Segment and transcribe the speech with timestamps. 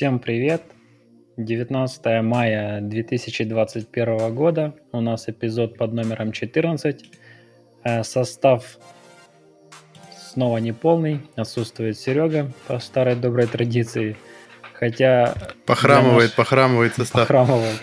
[0.00, 0.62] Всем привет!
[1.36, 4.74] 19 мая 2021 года.
[4.92, 7.04] У нас эпизод под номером 14.
[7.84, 8.78] Э, состав
[10.32, 11.20] снова не полный.
[11.36, 14.16] Отсутствует Серега по старой доброй традиции.
[14.72, 15.34] Хотя...
[15.66, 16.34] Похрамывает, наш...
[16.34, 17.28] похрамывает состав.
[17.28, 17.82] Похрамывает.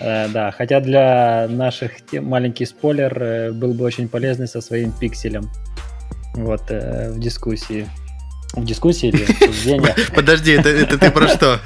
[0.00, 5.50] Э, да, хотя для наших маленький спойлер э, был бы очень полезный со своим пикселем.
[6.36, 7.86] Вот, в дискуссии.
[8.54, 9.94] В дискуссии или обсуждения.
[10.14, 11.60] Подожди, это, это ты про что?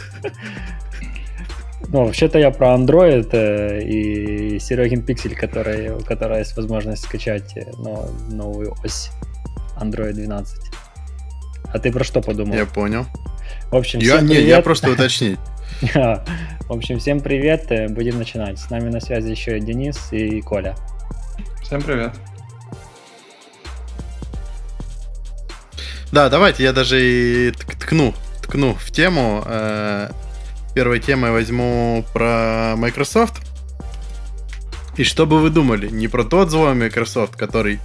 [1.88, 7.54] Ну, вообще-то я про Android э, и Серегин Пиксель, который, у которого есть возможность скачать
[7.56, 7.70] э,
[8.30, 9.10] новую ось
[9.78, 10.58] Android 12.
[11.72, 12.54] А ты про что подумал?
[12.54, 13.04] Я понял.
[13.70, 14.48] В общем, я, всем не, привет.
[14.48, 15.38] я просто уточнить.
[15.82, 18.58] В общем, всем привет, э, будем начинать.
[18.58, 20.74] С нами на связи еще Денис и Коля.
[21.62, 22.12] Всем привет.
[26.12, 29.42] Да, давайте я даже и ткну, ткну в тему.
[29.46, 30.10] Э,
[30.74, 33.40] первой темой возьму про Microsoft.
[34.98, 37.80] И что бы вы думали, не про тот злой Microsoft, который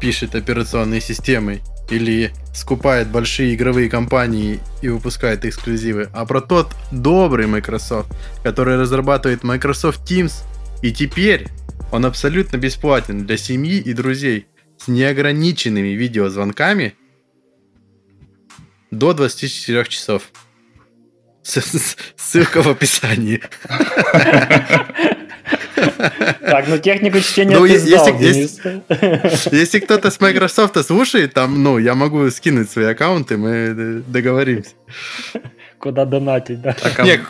[0.00, 7.48] пишет операционные системы или скупает большие игровые компании и выпускает эксклюзивы, а про тот добрый
[7.48, 8.08] Microsoft,
[8.44, 10.44] который разрабатывает Microsoft Teams,
[10.80, 11.48] и теперь
[11.90, 14.46] он абсолютно бесплатен для семьи и друзей
[14.78, 16.94] с неограниченными видеозвонками–
[18.94, 20.30] до 24 часов.
[21.42, 23.42] Ссылка в описании.
[26.40, 28.82] Так, ну технику чтения ну, ты если, сдал, если,
[29.56, 34.70] если кто-то с Microsoft слушает, там, ну, я могу скинуть свои аккаунты, мы договоримся.
[35.78, 36.74] Куда донатить, да?
[36.96, 37.20] А Нет,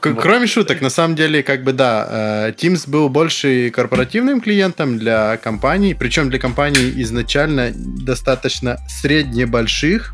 [0.00, 5.38] кроме шуток, на самом деле, как бы да, э, Teams был больше корпоративным клиентом для
[5.38, 10.12] компаний, причем для компаний изначально достаточно средне-больших,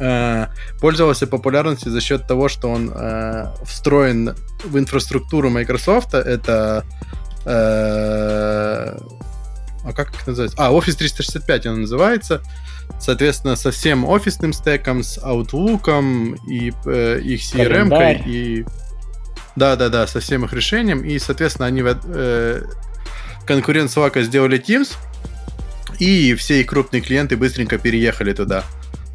[0.00, 0.46] э,
[0.80, 4.34] пользовался популярностью за счет того, что он э, встроен
[4.64, 6.14] в инфраструктуру Microsoft.
[6.14, 6.84] Это
[7.44, 8.98] э,
[9.86, 10.58] а как это называется?
[10.58, 12.42] А, Office 365 он называется.
[13.00, 18.64] Соответственно, со всем офисным стеком, с Outlook и э, их CRM и
[19.54, 21.04] да-да-да, со всем их решением.
[21.04, 22.62] И, соответственно, они э,
[23.46, 24.94] конкурент Slack сделали Teams,
[25.98, 28.64] и все их крупные клиенты быстренько переехали туда.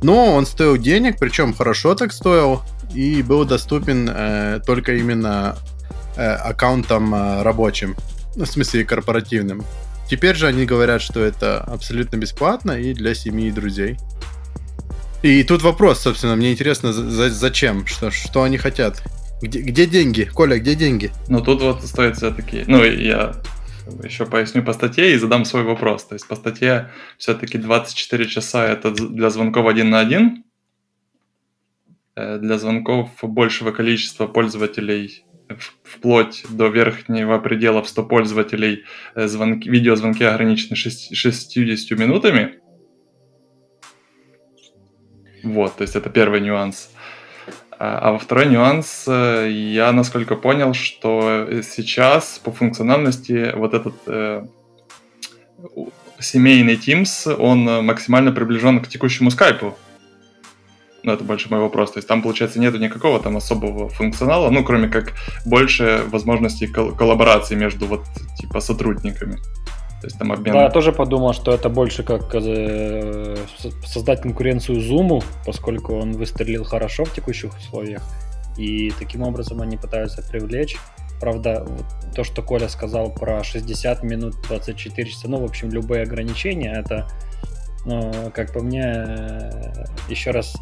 [0.01, 2.63] Но он стоил денег, причем хорошо так стоил,
[2.94, 5.57] и был доступен э, только именно
[6.16, 7.95] э, аккаунтам э, рабочим,
[8.35, 9.63] ну, в смысле корпоративным.
[10.09, 13.97] Теперь же они говорят, что это абсолютно бесплатно и для семьи и друзей.
[15.22, 19.03] И тут вопрос, собственно, мне интересно, за зачем, что, что они хотят.
[19.41, 20.23] Где, где деньги?
[20.23, 21.11] Коля, где деньги?
[21.28, 23.35] Ну тут вот стоит все-таки, ну я
[24.03, 26.05] еще поясню по статье и задам свой вопрос.
[26.05, 30.43] То есть по статье все-таки 24 часа это для звонков один на один.
[32.15, 35.25] Э, для звонков большего количества пользователей
[35.83, 42.59] вплоть до верхнего предела в 100 пользователей э, звонки, видеозвонки ограничены 6, 60 минутами.
[45.43, 46.91] Вот, то есть это первый нюанс.
[47.83, 53.95] А, а во второй нюанс, э, я насколько понял, что сейчас по функциональности вот этот
[54.05, 54.45] э,
[56.19, 59.75] семейный Teams, он максимально приближен к текущему скайпу.
[61.01, 61.93] Ну, это больше мой вопрос.
[61.93, 65.13] То есть там, получается, нету никакого там особого функционала, ну, кроме как
[65.43, 68.03] больше возможностей кол- коллаборации между вот,
[68.37, 69.39] типа, сотрудниками.
[70.01, 70.53] То есть там обмен...
[70.53, 73.38] Да, я тоже подумал, что это больше как э,
[73.85, 78.01] создать конкуренцию Zoom, поскольку он выстрелил хорошо в текущих условиях.
[78.57, 80.78] И таким образом они пытаются привлечь.
[81.19, 81.85] Правда, вот
[82.16, 87.07] то, что Коля сказал про 60 минут, 24 часа, ну, в общем, любые ограничения, это,
[87.85, 90.56] ну, как по мне, э, еще раз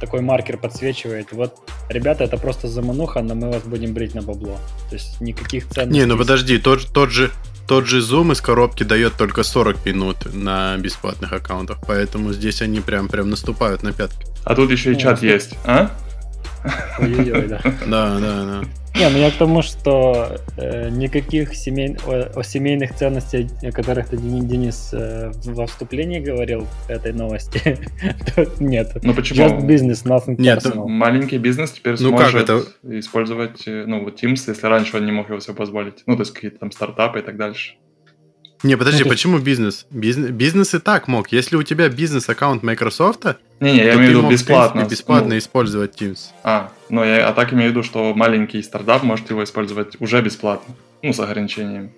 [0.00, 1.32] такой маркер подсвечивает.
[1.32, 1.54] Вот,
[1.88, 4.58] ребята, это просто замануха, но мы вас будем брить на бабло.
[4.90, 6.00] То есть никаких ценностей.
[6.00, 7.30] Не, ну подожди, тот, тот же
[7.66, 12.80] тот же Zoom из коробки дает только 40 минут на бесплатных аккаунтах, поэтому здесь они
[12.80, 14.26] прям, прям наступают на пятки.
[14.44, 15.90] А тут еще и чат есть, а?
[16.98, 17.60] Ой-ой-ой, да.
[17.86, 18.62] Да, да, да.
[18.94, 24.08] Не, ну я к тому, что э, никаких семей, о, о семейных ценностях, о которых
[24.08, 27.78] ты, Денис, э, во вступлении говорил этой новости,
[28.60, 28.92] нет.
[29.02, 29.46] Ну почему?
[29.46, 30.86] Just business, nothing Нет, personal.
[30.86, 32.62] маленький бизнес теперь ну, сможет как это?
[32.98, 36.02] использовать э, ну, вот Teams, если раньше он не мог его себе позволить.
[36.06, 37.74] Ну, то есть какие-то там стартапы и так дальше.
[38.62, 39.86] Не, подожди, ну, почему бизнес?
[39.90, 40.30] бизнес?
[40.30, 41.32] Бизнес и так мог.
[41.32, 43.24] Если у тебя бизнес-аккаунт Microsoft,
[43.60, 44.80] не, не, я имею в виду бесплатно.
[44.80, 46.18] Принципе, бесплатно ну, использовать Teams.
[46.44, 50.20] А, ну я а так имею в виду, что маленький стартап может его использовать уже
[50.22, 51.92] бесплатно, ну с ограничениями.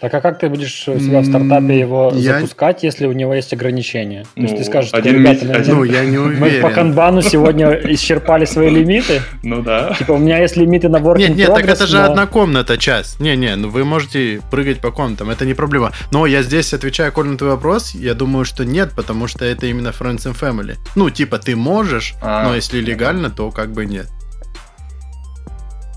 [0.00, 2.36] Так а как ты будешь у себя в стартапе его я...
[2.38, 4.24] запускать, если у него есть ограничения?
[4.34, 5.52] То есть ты ну, скажешь, один ребята, ми...
[5.52, 5.74] один...
[5.74, 6.40] ну, я не уверен.
[6.40, 9.20] мы по канбану сегодня исчерпали свои лимиты?
[9.42, 9.94] Ну да.
[9.98, 13.20] Типа у меня есть лимиты на working Нет, нет, так это же одна комната, час.
[13.20, 15.92] Не-не, ну вы можете прыгать по комнатам, это не проблема.
[16.10, 19.66] Но я здесь отвечаю, Коль, на твой вопрос, я думаю, что нет, потому что это
[19.66, 20.76] именно Friends and Family.
[20.96, 24.06] Ну, типа ты можешь, а, но если легально, то как бы нет.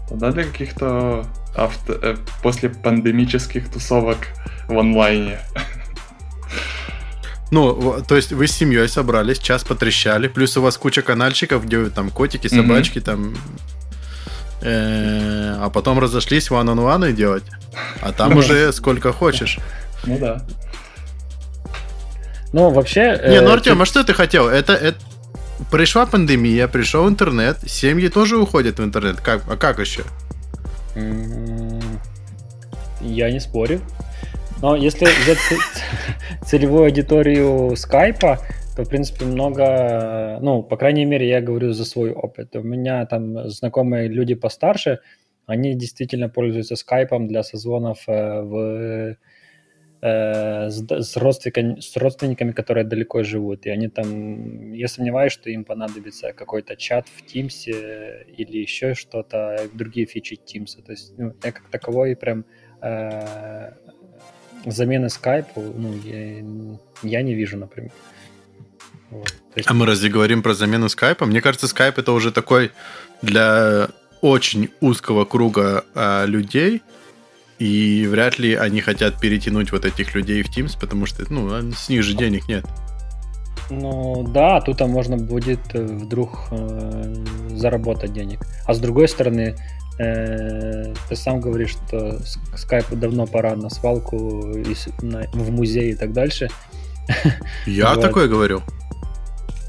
[0.09, 1.93] Тогда для каких-то авто...
[1.93, 4.17] Э, после пандемических тусовок
[4.67, 5.39] в онлайне.
[7.51, 11.85] Ну, то есть вы с семьей собрались, час потрещали, плюс у вас куча канальчиков, где
[11.89, 13.01] там котики, собачки, mm-hmm.
[13.01, 13.35] там...
[14.61, 17.43] Э, а потом разошлись one on one делать.
[18.01, 19.59] А там уже сколько хочешь.
[20.05, 20.41] Ну да.
[22.53, 23.19] Ну, вообще...
[23.27, 24.47] Не, ну, э, Артем, а что ты хотел?
[24.47, 24.97] Это, это...
[25.71, 29.21] Пришла пандемия, пришел интернет, семьи тоже уходят в интернет.
[29.21, 30.03] Как, а как еще?
[33.01, 33.81] Я не спорю.
[34.61, 35.37] Но если взять
[36.45, 38.39] целевую аудиторию скайпа,
[38.75, 42.55] то, в принципе, много, ну, по крайней мере, я говорю за свой опыт.
[42.55, 44.99] У меня там знакомые люди постарше,
[45.45, 49.17] они действительно пользуются скайпом для созвонов э, в
[50.05, 53.65] Э, с, родственниками, с родственниками, которые далеко живут.
[53.65, 57.69] И они там, я сомневаюсь, что им понадобится какой-то чат в Teams
[58.37, 60.83] или еще что-то, другие фичи Teams.
[60.85, 62.43] То есть ну, я как таковой прям
[62.81, 63.71] э,
[64.65, 66.43] замены скайпу ну, я,
[67.03, 67.93] я не вижу, например.
[69.09, 69.33] Вот.
[69.55, 69.69] Есть...
[69.71, 71.25] А мы разве говорим про замену скайпа?
[71.25, 72.71] Мне кажется, скайп это уже такой
[73.21, 73.87] для
[74.19, 76.81] очень узкого круга э, людей,
[77.59, 81.89] и вряд ли они хотят перетянуть вот этих людей в Teams, потому что, ну, с
[81.89, 82.65] них же денег нет.
[83.69, 87.15] Ну да, тут можно будет э, вдруг э,
[87.51, 88.41] заработать денег.
[88.65, 89.55] А с другой стороны,
[89.99, 92.19] э, ты сам говоришь, что
[92.55, 96.49] скайпу давно пора на свалку, и, на, в музей и так дальше.
[97.65, 98.01] Я вот.
[98.01, 98.61] такое говорю.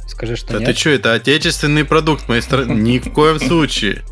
[0.06, 0.68] Скажи, что да нет.
[0.68, 2.72] ты что, это отечественный продукт моей страны.
[2.72, 4.02] Ни в коем случае.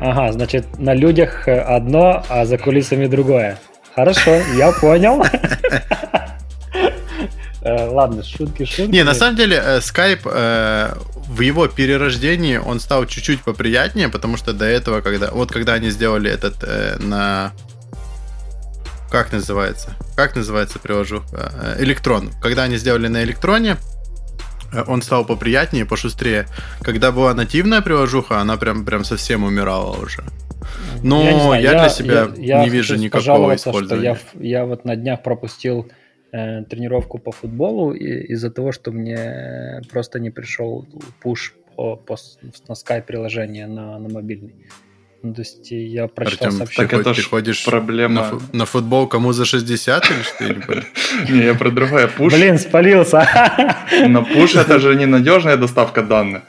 [0.00, 3.58] Ага, значит, на людях э, одно, а за кулисами другое.
[3.94, 5.22] Хорошо, я понял.
[7.62, 8.90] Э, ладно, шутки, шутки.
[8.90, 10.94] Не, на самом деле, Skype э,
[11.26, 15.90] в его перерождении он стал чуть-чуть поприятнее, потому что до этого, когда вот когда они
[15.90, 16.64] сделали этот
[17.02, 17.52] на
[19.10, 19.90] как называется?
[20.16, 21.22] Как называется приложу?
[21.78, 22.32] Электрон.
[22.40, 23.76] Когда они сделали на электроне,
[24.86, 26.46] он стал поприятнее, пошустрее.
[26.82, 30.22] Когда была нативная приложуха, она прям, прям совсем умирала уже.
[31.02, 34.14] Но я, знаю, я, я для себя я, я не вижу никакого использования.
[34.14, 35.90] Что я, я вот на днях пропустил
[36.32, 40.86] э, тренировку по футболу и, из-за того, что мне просто не пришел
[41.22, 42.16] пуш по, по,
[42.68, 44.54] на Skype приложение на, на мобильный.
[45.22, 46.88] Ну, то есть я прочитал Артем, сообщение.
[46.88, 48.14] Так это ты ходишь проблема...
[48.14, 50.84] на, фу- на футбол кому за 60 или что?
[51.32, 52.08] Не, я про другое.
[52.08, 52.32] Пуш...
[52.32, 53.28] Блин, спалился.
[54.08, 56.42] Но пуш это же ненадежная доставка данных.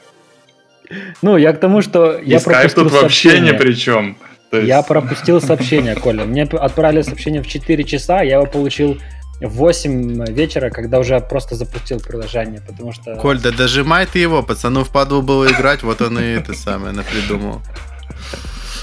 [1.22, 4.16] Ну, я к тому, что я пропустил тут вообще ни при чем.
[4.52, 6.24] Я пропустил сообщение, Коля.
[6.24, 8.98] Мне отправили сообщение в 4 часа, я его получил
[9.40, 13.16] в 8 вечера, когда уже просто запустил приложение, потому что...
[13.16, 17.60] Коль, да дожимай ты его, пацану впадло было играть, вот он и это самое напридумал.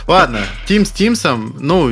[0.09, 1.91] Ладно, Teams с Teams, ну,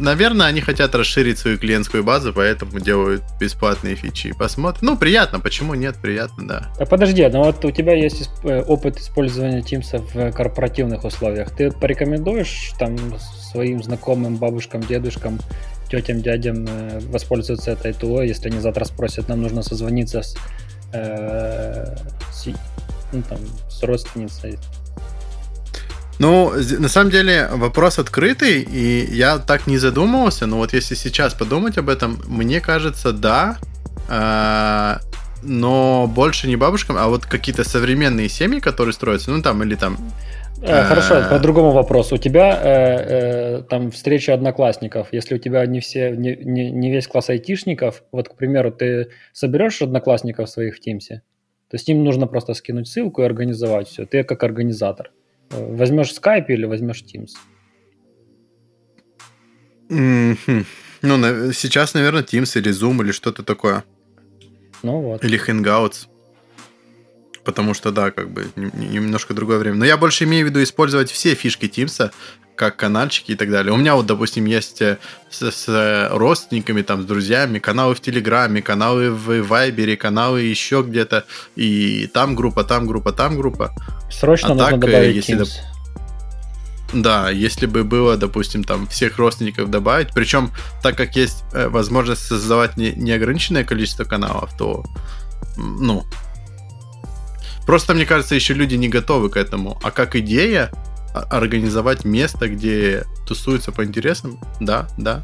[0.00, 4.32] наверное, они хотят расширить свою клиентскую базу, поэтому делают бесплатные фичи.
[4.32, 4.86] Посмотрим.
[4.86, 6.72] Ну, приятно, почему нет, приятно, да.
[6.78, 11.50] А подожди, ну вот у тебя есть э, опыт использования Teams в корпоративных условиях.
[11.54, 15.38] Ты порекомендуешь там своим знакомым, бабушкам, дедушкам,
[15.90, 20.38] тетям, дядям э, воспользоваться этой ТО, если они завтра спросят, нам нужно созвониться с,
[20.94, 21.96] э,
[22.32, 22.46] с,
[23.12, 24.58] ну, там, с родственницей
[26.22, 31.34] ну, на самом деле вопрос открытый, и я так не задумывался, но вот если сейчас
[31.34, 33.58] подумать об этом, мне кажется, да,
[34.08, 34.98] э,
[35.42, 39.96] но больше не бабушкам, а вот какие-то современные семьи, которые строятся, ну там или там
[40.62, 42.14] э, Хорошо, по другому вопросу.
[42.14, 45.08] У тебя э, э, там встреча одноклассников.
[45.10, 49.08] Если у тебя не все, не, не, не весь класс айтишников, вот, к примеру, ты
[49.32, 51.22] соберешь одноклассников своих в Тимсе,
[51.68, 54.06] то есть им нужно просто скинуть ссылку и организовать все.
[54.06, 55.10] Ты как организатор.
[55.52, 57.30] Возьмешь Skype или возьмешь Teams?
[59.88, 60.66] Mm-hmm.
[61.02, 63.84] Ну, сейчас, наверное, Teams или Zoom или что-то такое.
[64.82, 65.24] Ну вот.
[65.24, 66.08] Или Hangouts.
[67.44, 69.76] Потому что, да, как бы немножко другое время.
[69.76, 72.12] Но я больше имею в виду использовать все фишки Teams,
[72.54, 73.72] как каналчики и так далее.
[73.72, 74.98] У меня вот, допустим, есть э,
[75.30, 81.24] с, с родственниками, там, с друзьями, каналы в Телеграме, каналы в Вайбере, каналы еще где-то.
[81.56, 83.74] И там группа, там группа, там группа.
[84.10, 85.50] Срочно а нужно так, э, добавить если Teams.
[86.92, 92.22] Да, если бы было, допустим, там всех родственников добавить, причем так как есть э, возможность
[92.22, 94.84] создавать не, неограниченное количество каналов, то,
[95.56, 96.04] ну,
[97.66, 99.78] просто мне кажется, еще люди не готовы к этому.
[99.82, 100.70] А как идея
[101.12, 105.22] организовать место, где тусуются по интересам, да, да.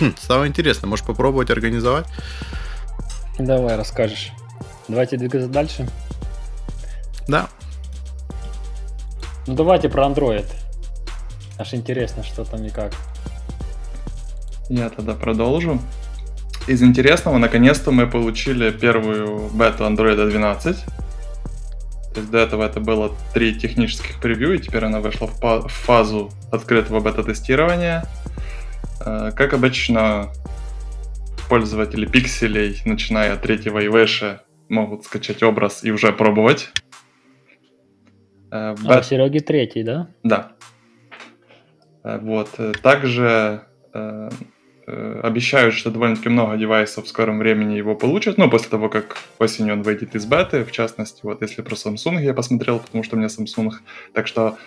[0.00, 2.06] Хм, стало интересно, можешь попробовать организовать?
[3.38, 4.32] Давай, расскажешь.
[4.88, 5.88] Давайте двигаться дальше.
[7.28, 7.48] Да.
[9.46, 10.46] Ну давайте про Android.
[11.58, 12.92] Аж интересно, что там и как.
[14.68, 15.80] Я тогда продолжу.
[16.68, 20.84] Из интересного, наконец-то мы получили первую бету Android 12.
[22.14, 26.30] То есть до этого это было три технических превью, и теперь она вышла в фазу
[26.52, 28.04] открытого бета-тестирования.
[29.04, 30.28] Э, как обычно,
[31.48, 36.70] пользователи пикселей, начиная от третьего ивэша, могут скачать образ и уже пробовать.
[38.52, 40.08] Э, а, Сереги третий, да?
[40.22, 40.52] Да.
[42.04, 42.50] Э, вот.
[42.82, 43.62] Также
[44.86, 49.74] обещают, что довольно-таки много девайсов в скором времени его получат, ну, после того, как осенью
[49.74, 53.18] он выйдет из беты, в частности, вот если про Samsung я посмотрел, потому что у
[53.18, 53.70] меня Samsung,
[54.12, 54.58] так что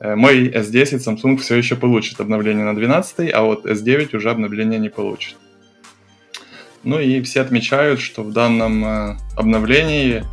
[0.00, 4.78] Э, мой S10 Samsung все еще получит обновление на 12, а вот S9 уже обновление
[4.78, 5.36] не получит.
[6.82, 10.24] Ну и все отмечают, что в данном э, обновлении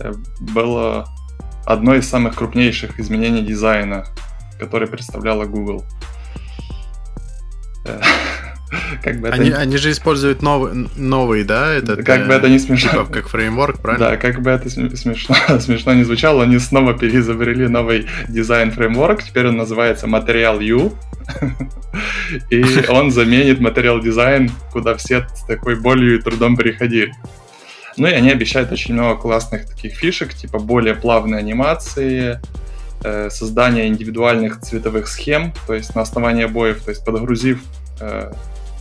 [0.00, 1.06] э, было
[1.66, 4.06] одно из самых крупнейших изменений дизайна,
[4.58, 5.84] которое представляла Google.
[9.02, 9.36] как бы это...
[9.36, 11.72] они, они же используют новый, новый, да?
[11.72, 12.90] Этот, как э, бы это не смешно.
[12.90, 14.10] Типа, как фреймворк, правильно?
[14.10, 19.48] Да, как бы это смешно, смешно не звучало, они снова переизобрели новый дизайн фреймворк, теперь
[19.48, 20.92] он называется Material U,
[22.50, 27.12] и он заменит Material Design, куда все с такой болью и трудом приходили.
[27.96, 32.40] Ну и они обещают очень много классных таких фишек, типа более плавные анимации,
[33.04, 37.62] э, создание индивидуальных цветовых схем, то есть на основании обоев, то есть подгрузив
[38.00, 38.32] э,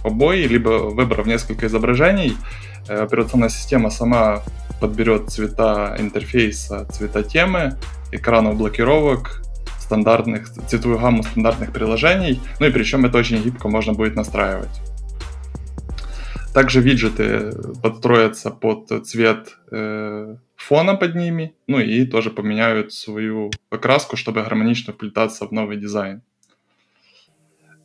[0.03, 2.37] обои, либо выбрав несколько изображений,
[2.87, 4.43] э, операционная система сама
[4.81, 7.77] подберет цвета интерфейса, цвета темы,
[8.11, 9.41] экранов блокировок,
[9.79, 14.81] стандартных, цветовую гамму стандартных приложений, ну и причем это очень гибко можно будет настраивать.
[16.53, 24.17] Также виджеты подстроятся под цвет э, фона под ними, ну и тоже поменяют свою окраску,
[24.17, 26.21] чтобы гармонично вплетаться в новый дизайн.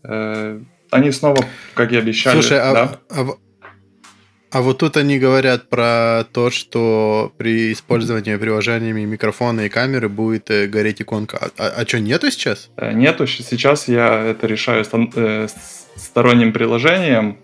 [0.04, 0.60] Э,
[0.90, 2.34] они снова, как и обещали.
[2.34, 3.00] Слушай, а, да?
[3.10, 3.26] а,
[4.50, 10.50] а вот тут они говорят про то, что при использовании приложениями микрофона и камеры будет
[10.50, 11.38] э, гореть иконка.
[11.38, 12.70] А, а, а что, нету сейчас?
[12.76, 13.26] Э, нету.
[13.26, 15.48] Сейчас я это решаю э,
[15.96, 17.38] сторонним приложением,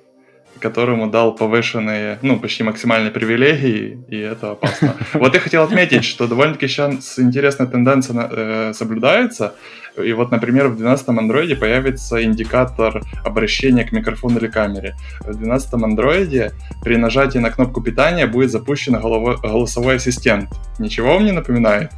[0.61, 4.95] которому дал повышенные, ну, почти максимальные привилегии, и это опасно.
[5.15, 9.55] Вот я хотел отметить, что довольно-таки сейчас интересная тенденция э, соблюдается.
[10.03, 14.97] И вот, например, в 12 андроиде появится индикатор обращения к микрофону или камере.
[15.21, 20.51] В 12 андроиде при нажатии на кнопку питания будет запущен головой, голосовой ассистент.
[20.79, 21.91] Ничего вам не напоминает?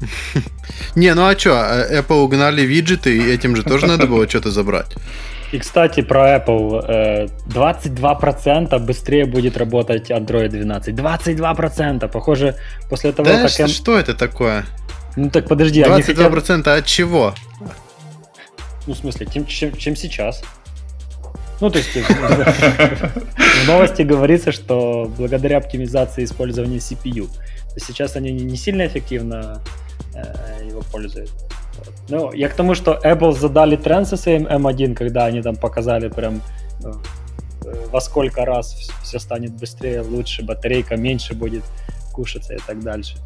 [0.94, 4.50] Не, ну а что, э, Apple угнали виджеты, и этим же тоже надо было что-то
[4.50, 4.94] забрать.
[5.54, 7.30] И, кстати, про Apple.
[7.46, 10.96] 22% э, быстрее будет работать Android 12.
[10.96, 12.08] 22%!
[12.08, 12.56] Похоже,
[12.90, 13.50] после того, да, как...
[13.50, 14.64] Что, что это такое?
[15.14, 16.66] Ну так подожди, 22% они хотят...
[16.66, 17.34] от чего?
[18.88, 20.42] Ну, в смысле, чем, чем, чем сейчас?
[21.60, 27.28] Ну, то есть в новости говорится, что благодаря оптимизации использования CPU.
[27.74, 29.62] То сейчас они не сильно эффективно
[30.14, 31.30] э, его пользуют.
[32.08, 36.08] Ну, я к тому, что Apple задали тренд со своим M1, когда они там показали
[36.08, 36.42] прям
[36.84, 36.92] э,
[37.90, 41.64] во сколько раз все станет быстрее, лучше, батарейка меньше будет
[42.12, 43.16] кушаться и так дальше.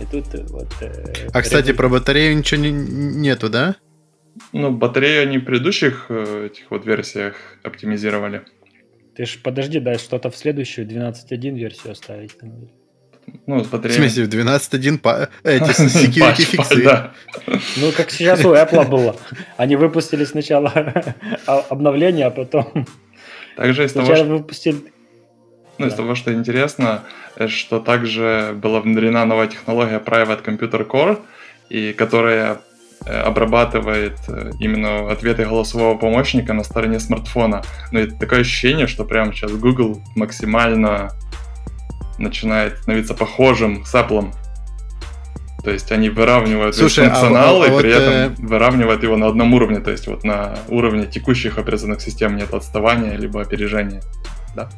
[0.00, 0.68] И тут э, вот...
[0.80, 3.76] Э, а, кстати, про батарею ничего не, нету, да?
[4.52, 8.42] Ну, батарею они в предыдущих этих вот версиях оптимизировали.
[9.14, 12.32] Ты ж подожди, дай что-то в следующую 12.1 версию оставить.
[13.46, 13.98] Ну, батарея...
[13.98, 15.28] В смысле, в 12.1 па...
[15.42, 16.82] эти security фиксы.
[16.82, 17.12] Да.
[17.76, 19.16] Ну, как сейчас у Apple было.
[19.56, 20.72] Они выпустили сначала
[21.46, 22.86] обновление, а потом...
[23.56, 24.24] Также из того, что...
[24.24, 24.92] выпустили...
[25.78, 27.02] Ну, из того, что интересно,
[27.36, 31.18] э, что также была внедрена новая технология Private Computer Core,
[31.70, 32.60] и которая
[33.04, 37.62] э, обрабатывает э, именно ответы голосового помощника на стороне смартфона.
[37.90, 41.10] Ну и такое ощущение, что прямо сейчас Google максимально
[42.18, 44.32] начинает становиться похожим с Apple.
[45.62, 48.28] То есть они выравнивают Слушай, весь функционал а, а, и вот, при этом э...
[48.38, 49.78] выравнивают его на одном уровне.
[49.80, 54.02] То есть вот на уровне текущих операционных систем нет отставания либо опережения.
[54.56, 54.68] Да.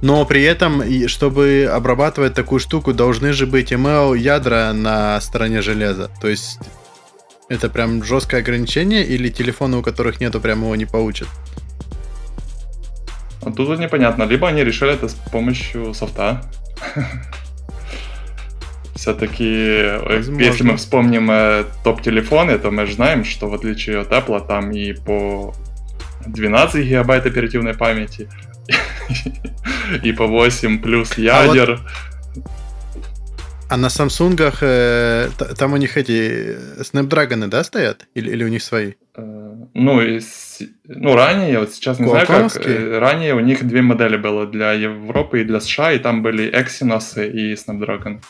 [0.00, 6.10] Но при этом, чтобы обрабатывать такую штуку, должны же быть ML ядра на стороне железа.
[6.20, 6.58] То есть
[7.48, 11.28] это прям жесткое ограничение, или телефоны, у которых нету, прям его не получат?
[13.42, 14.24] А тут вот непонятно.
[14.24, 16.42] Либо они решили это с помощью софта.
[18.94, 24.44] Все-таки, если мы вспомним э, топ-телефоны, то мы же знаем, что в отличие от Apple,
[24.44, 25.54] там и по
[26.26, 28.28] 12 гигабайт оперативной памяти,
[30.02, 31.80] и по 8 плюс а ядер.
[33.70, 38.06] А на Самсунгах э, там у них эти Snapdragon, да, стоят?
[38.14, 38.94] Или, или у них свои?
[39.18, 40.20] Э, ну, и,
[40.86, 44.72] ну, ранее, вот сейчас не знаю как, э, ранее у них две модели было для
[44.72, 48.20] Европы и для США, и там были Exynos и Snapdragon.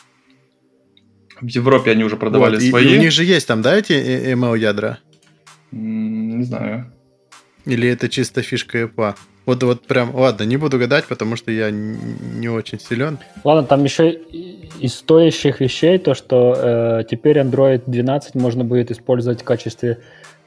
[1.41, 2.85] В Европе они уже продавали вот, свои.
[2.85, 4.97] И, и у них же есть там, да, эти ML ядра?
[5.71, 6.91] Не знаю.
[7.65, 9.15] Или это чисто фишка EPA?
[9.45, 13.19] Вот, вот прям, ладно, не буду гадать, потому что я не очень силен.
[13.43, 14.11] Ладно, там еще
[14.79, 19.99] из стоящих вещей то, что э, теперь Android 12 можно будет использовать в качестве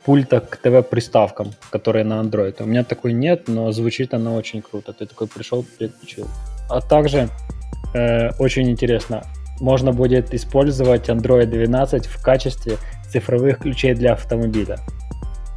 [0.04, 2.62] пульта к ТВ-приставкам, которые на Android.
[2.62, 4.92] У меня такой нет, но звучит она очень круто.
[4.92, 6.28] Ты такой пришел, переключил.
[6.68, 7.28] А также
[7.94, 9.22] э, очень интересно,
[9.60, 12.78] можно будет использовать Android 12 в качестве
[13.10, 14.78] цифровых ключей для автомобиля.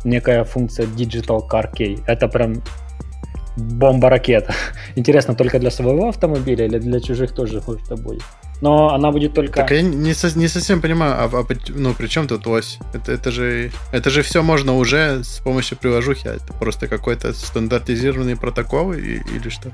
[0.03, 2.03] Некая функция Digital Car Key.
[2.05, 2.61] Это прям
[3.57, 4.53] бомба-ракета.
[4.95, 8.23] Интересно, только для своего автомобиля или для чужих тоже это будет?
[8.61, 9.53] Но она будет только...
[9.53, 12.79] Так я не, со, не совсем понимаю, а, а ну при чем тут ось?
[12.93, 17.33] Это, это, же, это же все можно уже с помощью приложухи, а это просто какой-то
[17.33, 19.71] стандартизированный протокол и, или что?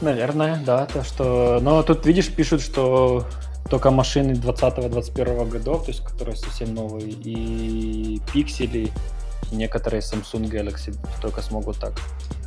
[0.00, 1.60] Наверное, да, то что...
[1.62, 3.26] Но тут, видишь, пишут, что
[3.70, 8.90] только машины 20-21 годов, то есть которые совсем новые, и пиксели,
[9.52, 11.92] некоторые Samsung Galaxy только смогут так.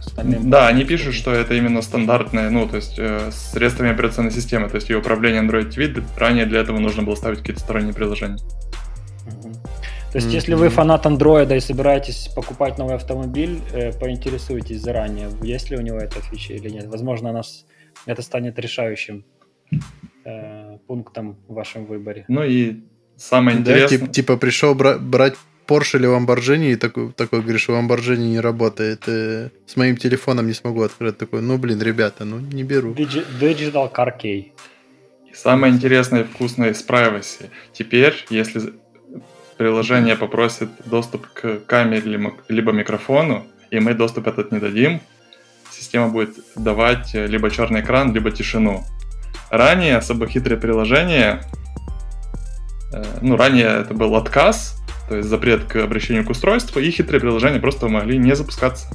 [0.08, 4.70] Остальным да, они пишут, что это именно стандартное, ну, то есть э, средствами операционной системы,
[4.70, 8.38] то есть ее управление Android TV, ранее для этого нужно было ставить какие-то сторонние приложения.
[10.16, 10.32] То есть, mm-hmm.
[10.32, 15.82] если вы фанат андроида и собираетесь покупать новый автомобиль, э, поинтересуйтесь заранее, есть ли у
[15.82, 16.86] него эта фича или нет.
[16.88, 17.66] Возможно, нас,
[18.06, 19.26] это станет решающим
[20.24, 22.24] э, пунктом в вашем выборе.
[22.30, 22.84] Ну и
[23.18, 23.90] самое интересное...
[23.90, 25.36] Да, типа, типа пришел бра- брать
[25.68, 29.08] Porsche или Lamborghini, и такой, такой говоришь, Lamborghini не работает.
[29.08, 31.18] И с моим телефоном не смогу открыть.
[31.18, 32.94] Такой, ну блин, ребята, ну не беру.
[32.94, 34.52] Digital Car Key.
[35.34, 37.50] самое интересное и вкусное из privacy.
[37.74, 38.74] Теперь, если
[39.58, 45.02] приложение попросит доступ к камере либо микрофону, и мы доступ этот не дадим,
[45.72, 48.84] система будет давать либо черный экран, либо тишину.
[49.50, 51.42] Ранее особо хитрые приложения,
[52.94, 57.22] э, ну, ранее это был отказ, то есть запрет к обращению к устройству, и хитрые
[57.22, 58.88] приложения просто могли не запускаться.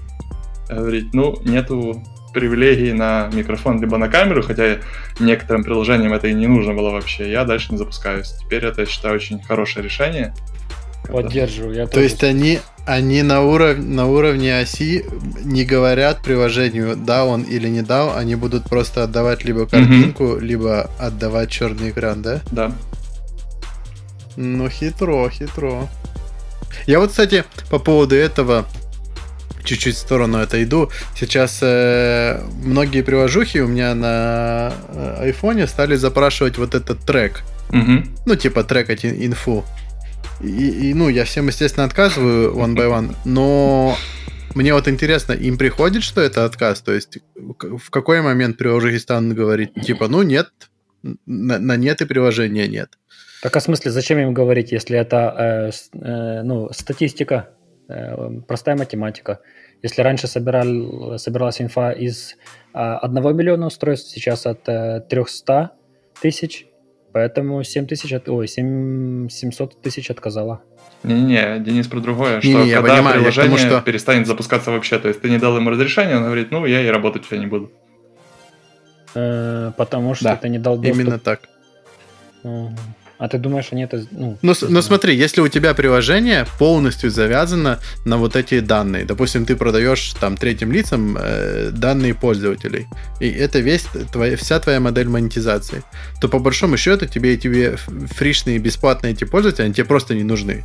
[0.69, 4.79] Говорить, ну, нету привилегий на микрофон либо на камеру, хотя
[5.19, 8.35] некоторым приложениям это и не нужно было вообще, я дальше не запускаюсь.
[8.41, 10.35] Теперь это, я считаю, очень хорошее решение.
[11.09, 11.75] Поддерживаю.
[11.75, 12.05] Я То тоже...
[12.05, 13.79] есть они, они на, уров...
[13.79, 15.05] на уровне оси
[15.43, 20.41] не говорят приложению, да он или не дал, они будут просто отдавать либо картинку, mm
[20.41, 22.41] либо отдавать черный экран, да?
[22.53, 22.73] Да.
[24.37, 25.89] Ну, хитро, хитро.
[26.87, 28.67] Я вот, кстати, по поводу этого
[29.65, 30.91] чуть-чуть в сторону отойду.
[31.17, 37.43] Сейчас э, многие приложухи у меня на э, айфоне стали запрашивать вот этот трек.
[37.71, 38.05] Угу.
[38.27, 39.65] Ну, типа трекать инфу.
[40.41, 43.97] И, и, ну, я всем, естественно, отказываю one by one, но
[44.55, 46.81] мне вот интересно, им приходит, что это отказ?
[46.81, 50.49] То есть в какой момент приложухи станут говорить, типа, ну нет,
[51.27, 52.99] на, на нет и приложения нет.
[53.43, 57.51] Так а в смысле, зачем им говорить, если это э, э, ну, статистика,
[57.89, 59.41] э, простая математика?
[59.83, 62.37] Если раньше собирал, собиралась инфа из
[62.75, 65.71] э, 1 миллиона устройств, сейчас от э, 300
[66.21, 66.67] тысяч,
[67.13, 70.61] поэтому 7 тысяч, от, ой, 7, 700 тысяч отказала.
[71.03, 73.81] Не-не, Денис про другое, что не, когда понимаю, приложение тому, что...
[73.81, 76.89] перестанет запускаться вообще, то есть ты не дал ему разрешение, он говорит, ну я и
[76.89, 77.73] работать у тебя не буду.
[79.15, 81.01] Э, потому что да, ты не дал доступ.
[81.01, 81.41] Именно так.
[82.43, 82.77] Угу.
[83.21, 84.03] А ты думаешь, они это...
[84.13, 89.45] Ну, ну, ну смотри, если у тебя приложение полностью завязано на вот эти данные, допустим,
[89.45, 92.87] ты продаешь там третьим лицам э, данные пользователей,
[93.21, 95.83] и это весь твоя, вся твоя модель монетизации,
[96.23, 97.77] то по большому счету тебе эти
[98.15, 100.65] фришные бесплатные эти пользователи, они тебе просто не нужны.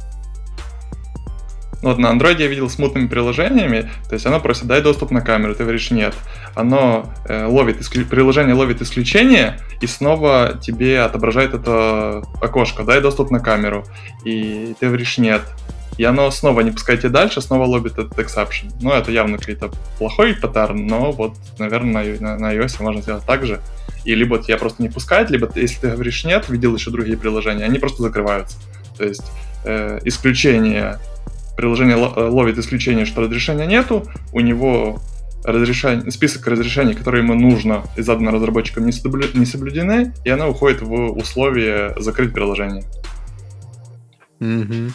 [1.86, 5.22] Вот на Android я видел с мутными приложениями, то есть оно просит дай доступ на
[5.22, 6.16] камеру, ты говоришь нет.
[6.56, 8.08] Оно э, ловит, исклю...
[8.08, 13.86] приложение ловит исключение и снова тебе отображает это окошко, дай доступ на камеру.
[14.24, 15.44] И ты говоришь нет.
[16.00, 18.72] и оно снова не пускайте дальше, снова лобит этот exception.
[18.82, 19.70] Ну, это явно какой-то
[20.00, 23.62] плохой паттерн, но вот, наверное, на, на iOS можно сделать так же.
[24.06, 27.64] И либо тебя просто не пускают, либо если ты говоришь нет, видел еще другие приложения,
[27.64, 28.58] они просто закрываются.
[28.98, 29.24] То есть
[29.66, 31.00] э, исключение,
[31.56, 35.02] приложение э, ловит исключение, что разрешения нету, у него
[35.44, 40.48] разрешение, список разрешений, которые ему нужно и задано разработчикам, не, соблю, не соблюдены, и она
[40.48, 42.84] уходит в условие закрыть приложение.
[44.40, 44.92] Угу.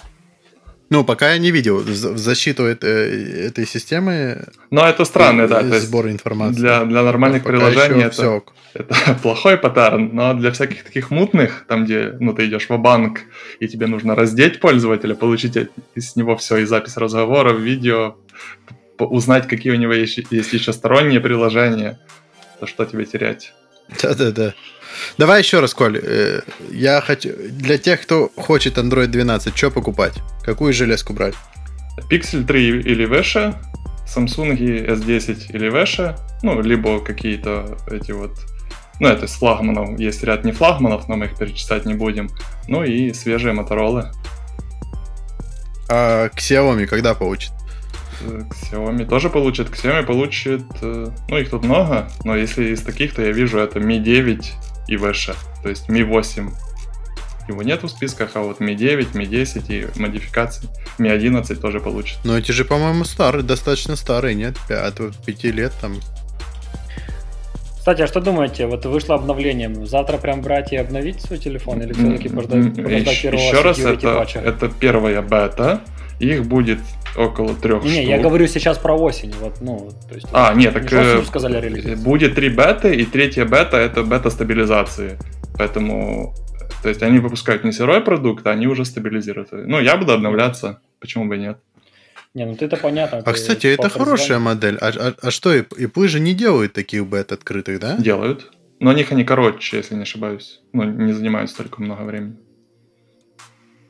[0.90, 4.48] Ну, пока я не видел в защиту этой, этой системы.
[4.70, 5.60] Но это странно, да.
[5.60, 6.60] То сбор информации.
[6.60, 11.64] Для, для нормальных пока приложений это, все это плохой паттерн, но для всяких таких мутных,
[11.68, 13.20] там, где ну, ты идешь в банк
[13.58, 15.56] и тебе нужно раздеть пользователя, получить
[15.94, 18.16] из него все, и запись разговоров, видео,
[18.98, 22.00] узнать, какие у него есть, есть еще сторонние приложения,
[22.58, 23.52] то что тебе терять?
[24.02, 24.54] Да-да-да.
[25.18, 26.00] Давай еще раз, Коль.
[26.02, 27.30] Э, я хочу...
[27.50, 30.14] Для тех, кто хочет Android 12, что покупать?
[30.44, 31.34] Какую железку брать?
[32.10, 33.54] Pixel 3 или выше,
[34.06, 38.32] Samsung S10 или выше, ну, либо какие-то эти вот
[39.00, 39.98] ну, это с флагманов.
[39.98, 42.28] Есть ряд не флагманов, но мы их перечислять не будем.
[42.68, 44.12] Ну и свежие Motorola.
[45.88, 47.52] А Xiaomi когда получит?
[48.20, 49.70] Xiaomi тоже получит.
[49.70, 53.78] Xiaomi получит, э, ну их тут много, но если из таких, то я вижу это
[53.78, 54.52] Mi 9
[54.90, 55.34] и выше.
[55.62, 56.50] То есть Mi 8
[57.48, 61.80] его нет в списках, а вот Mi 9, Mi 10 и модификации Mi 11 тоже
[61.80, 62.18] получит.
[62.24, 64.56] Но эти же, по-моему, старые, достаточно старые, нет?
[64.68, 65.96] 5, 5 лет там.
[67.78, 68.66] Кстати, а что думаете?
[68.66, 69.86] Вот вышло обновление.
[69.86, 74.68] Завтра прям брать и обновить свой телефон или все-таки подождать, первого Еще раз, это, это
[74.68, 75.80] первая бета.
[76.18, 76.80] Их будет
[77.16, 78.02] около трех не, штук.
[78.02, 79.32] Не, я говорю сейчас про осень.
[79.40, 82.00] Вот, ну, то есть, а, нет, так не сказали релиз.
[82.00, 85.18] будет три беты, и третья бета это бета стабилизации.
[85.58, 86.34] Поэтому,
[86.82, 89.50] то есть они выпускают не сырой продукт, а они уже стабилизируют.
[89.52, 91.58] Ну, я буду обновляться, почему бы и нет.
[92.32, 93.18] Не, ну это понятно.
[93.18, 94.78] А, кстати, это хорошая модель.
[94.80, 97.96] А, а, а что, Apple же не делают таких бет открытых, да?
[97.96, 98.52] Делают.
[98.78, 100.60] Но у них они короче, если не ошибаюсь.
[100.72, 102.36] Ну, не занимают столько много времени.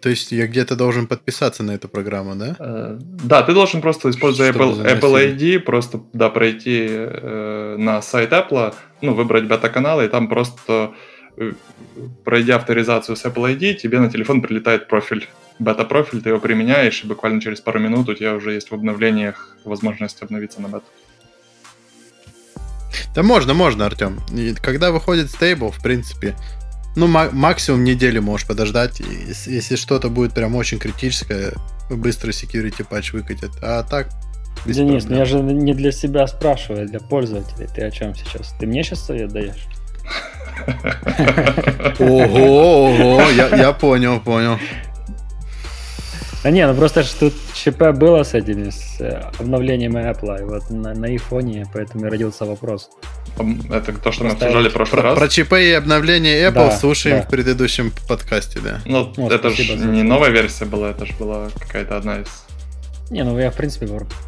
[0.00, 2.56] То есть я где-то должен подписаться на эту программу, да?
[2.58, 8.32] Э, да, ты должен просто, используя Apple, Apple ID, просто да, пройти э, на сайт
[8.32, 10.94] Apple, ну, выбрать бета-канал, и там просто,
[11.36, 11.52] э,
[12.24, 15.28] пройдя авторизацию с Apple ID, тебе на телефон прилетает профиль.
[15.58, 19.56] Бета-профиль, ты его применяешь, и буквально через пару минут у тебя уже есть в обновлениях
[19.64, 20.86] возможность обновиться на бету.
[23.14, 24.20] Да можно, можно, Артем.
[24.62, 26.36] когда выходит стейбл, в принципе,
[27.00, 29.00] ну, максимум неделю можешь подождать.
[29.00, 31.52] Если, если что-то будет прям очень критическое,
[31.90, 33.50] быстро security патч выкатят.
[33.62, 34.08] А так,
[34.66, 37.66] Денис, ну я же не для себя спрашиваю, а для пользователей.
[37.74, 38.54] Ты о чем сейчас?
[38.58, 39.66] Ты мне сейчас совет даешь?
[41.98, 44.58] Ого, ого, я, я понял, понял.
[46.42, 50.44] Да не, ну просто что тут ЧП было с этими, с э, обновлением Apple, и
[50.44, 52.88] вот на, на их поэтому и родился вопрос.
[53.70, 55.18] Это то, что мы обсуждали в прошлый про, раз?
[55.18, 57.22] Про ЧП и обновление Apple да, слушаем да.
[57.24, 58.80] в предыдущем подкасте, да.
[58.86, 62.28] Ну, вот, это же не новая версия была, это же была какая-то одна из...
[63.10, 63.86] Не, ну я в принципе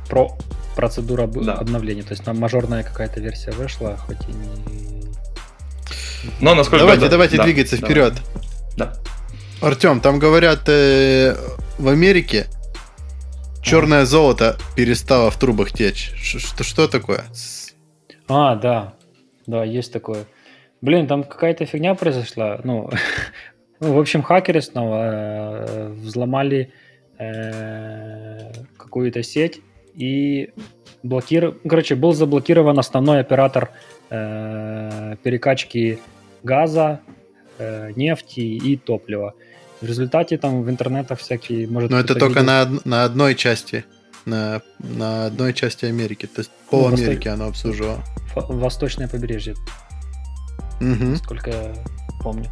[0.08, 0.36] про
[0.76, 1.54] процедуру да.
[1.54, 5.12] обновления, то есть там мажорная какая-то версия вышла, хоть и не...
[6.40, 6.84] Но насколько...
[6.84, 7.90] Давайте, да, давайте да, двигаться давай.
[7.90, 8.14] вперед.
[8.76, 8.94] Да.
[9.60, 11.36] Артем, там говорят, э,
[11.78, 12.46] в Америке
[13.62, 16.12] черное золото перестало в трубах течь.
[16.16, 17.24] Что, что такое?
[18.28, 18.94] А, да.
[19.46, 20.24] Да, есть такое.
[20.80, 22.60] Блин, там какая-то фигня произошла.
[22.64, 22.90] Ну,
[23.80, 26.72] ну в общем, хакеры снова э, взломали
[27.18, 29.60] э, какую-то сеть
[29.94, 30.50] и
[31.02, 31.56] блокировали...
[31.68, 33.70] Короче, был заблокирован основной оператор
[34.10, 35.98] э, перекачки
[36.42, 37.00] газа,
[37.58, 39.34] э, нефти и топлива.
[39.82, 41.66] В результате там в интернетах всякие...
[41.66, 43.84] Может, Но это только на, на одной части.
[44.24, 46.26] На, на одной части Америки.
[46.26, 47.32] То есть пол ну, Америки Восток...
[47.32, 48.04] оно обслуживало.
[48.36, 49.56] Восточное побережье.
[50.80, 51.04] Угу.
[51.04, 51.74] Насколько я
[52.22, 52.48] помню.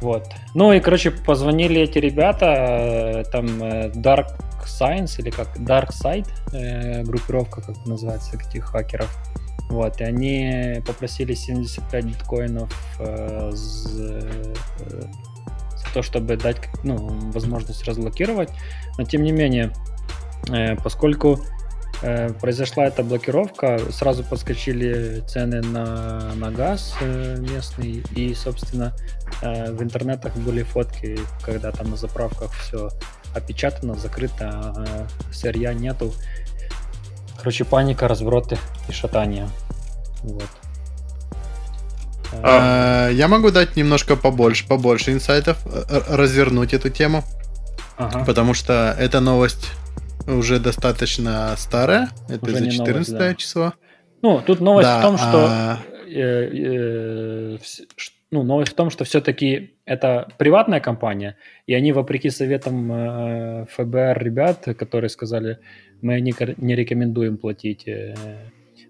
[0.00, 0.24] Вот.
[0.54, 4.28] Ну и, короче, позвонили эти ребята, э, там э, Dark
[4.64, 9.14] Science или как Dark Side, э, группировка, как называется, этих хакеров.
[9.70, 13.50] Вот, и они попросили 75 биткоинов э,
[15.94, 16.96] то, чтобы дать ну,
[17.30, 18.50] возможность разблокировать.
[18.98, 19.72] Но тем не менее,
[20.50, 21.40] э, поскольку
[22.02, 28.92] э, произошла эта блокировка, сразу подскочили цены на, на газ э, местный, и, собственно,
[29.40, 32.88] в интернетах были фотки, когда там на заправках все
[33.34, 36.12] опечатано, закрыто, а сырья нету.
[37.38, 39.48] Короче, паника, разброты и шатания.
[40.22, 40.48] Вот.
[42.42, 45.58] А, я могу дать немножко побольше, побольше инсайтов,
[46.08, 47.24] развернуть эту тему.
[47.96, 48.24] ага.
[48.24, 49.70] потому что эта новость
[50.26, 52.10] уже достаточно старая.
[52.28, 53.34] Это уже за 14 новость, да.
[53.34, 53.72] число.
[54.22, 55.46] Ну, тут новость да, в том, что...
[55.48, 55.78] А...
[56.06, 57.58] Э, э,
[58.30, 64.18] ну, новость в том, что все-таки это приватная компания, и они, вопреки советам э, ФБР
[64.18, 65.58] ребят, которые сказали,
[66.02, 68.14] мы не, не рекомендуем платить э,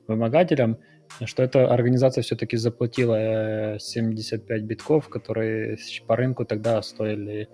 [0.06, 0.78] вымогателям,
[1.24, 7.48] что эта организация все-таки заплатила 75 э, битков, которые по рынку тогда стоили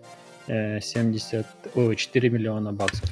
[0.47, 3.09] 70, о, 4 миллиона баксов.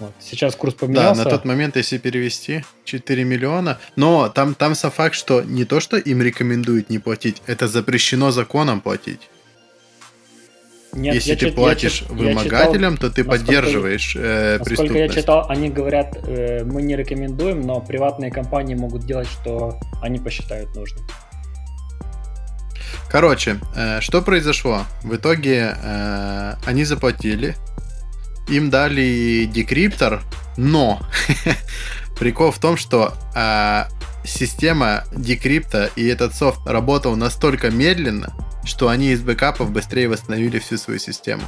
[0.00, 0.12] Вот.
[0.18, 1.24] Сейчас курс поменялся.
[1.24, 3.78] Да, на тот момент, если перевести, 4 миллиона.
[3.96, 8.30] Но там, там сам факт, что не то, что им рекомендуют не платить, это запрещено
[8.30, 9.28] законом платить.
[10.94, 15.46] Нет, Если ты чит, платишь я, вымогателям, читал, то ты поддерживаешь э, Насколько я читал,
[15.48, 21.04] они говорят, э, мы не рекомендуем, но приватные компании могут делать, что они посчитают нужным.
[23.08, 24.84] Короче, э, что произошло?
[25.02, 27.56] В итоге э, они заплатили,
[28.48, 30.20] им дали декриптор,
[30.56, 31.00] но
[32.18, 33.84] прикол в том, что э,
[34.24, 38.32] система декрипта и этот софт работал настолько медленно,
[38.64, 41.42] что они из бэкапов быстрее восстановили всю свою систему.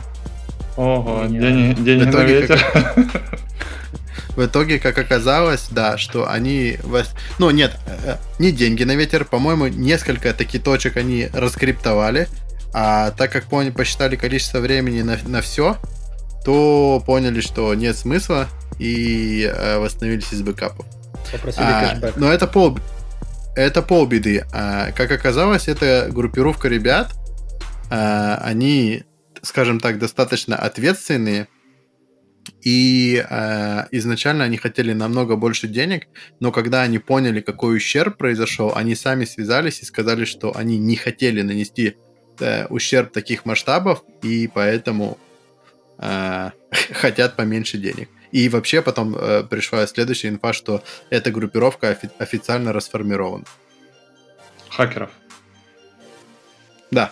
[0.76, 2.64] Ого, день, день в итоге, на ветер.
[2.72, 2.96] Как,
[4.36, 6.78] в итоге, как оказалось, да, что они...
[7.38, 12.28] Ну, нет, э, не деньги на ветер, по-моему, несколько таких точек они раскриптовали,
[12.74, 15.78] а так как поняли, посчитали количество времени на, на все,
[16.44, 20.86] то поняли, что нет смысла и э, восстановились из бэкапов.
[21.32, 22.16] Попросили а, кэшбэк.
[22.16, 22.78] Но это пол,
[23.56, 24.44] это полбеды.
[24.52, 27.14] А, как оказалось, это группировка ребят.
[27.90, 29.04] А, они,
[29.42, 31.48] скажем так, достаточно ответственные.
[32.62, 36.06] И а, изначально они хотели намного больше денег,
[36.38, 40.96] но когда они поняли, какой ущерб произошел, они сами связались и сказали, что они не
[40.96, 41.96] хотели нанести
[42.40, 45.18] э, ущерб таких масштабов, и поэтому
[45.98, 46.50] э,
[46.92, 48.08] хотят поменьше денег.
[48.32, 53.44] И вообще потом э, пришла следующая инфа, что эта группировка офи- официально расформирована.
[54.70, 55.10] Хакеров.
[56.90, 57.10] Да.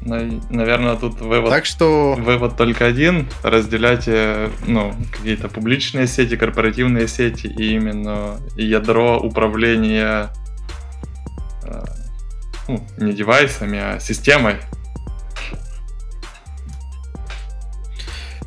[0.00, 2.14] Наверное, тут вывод, так что...
[2.14, 3.28] вывод только один.
[3.42, 10.30] Разделяйте ну, какие-то публичные сети, корпоративные сети и именно ядро управления
[11.64, 11.84] э,
[12.68, 14.56] ну, не девайсами, а системой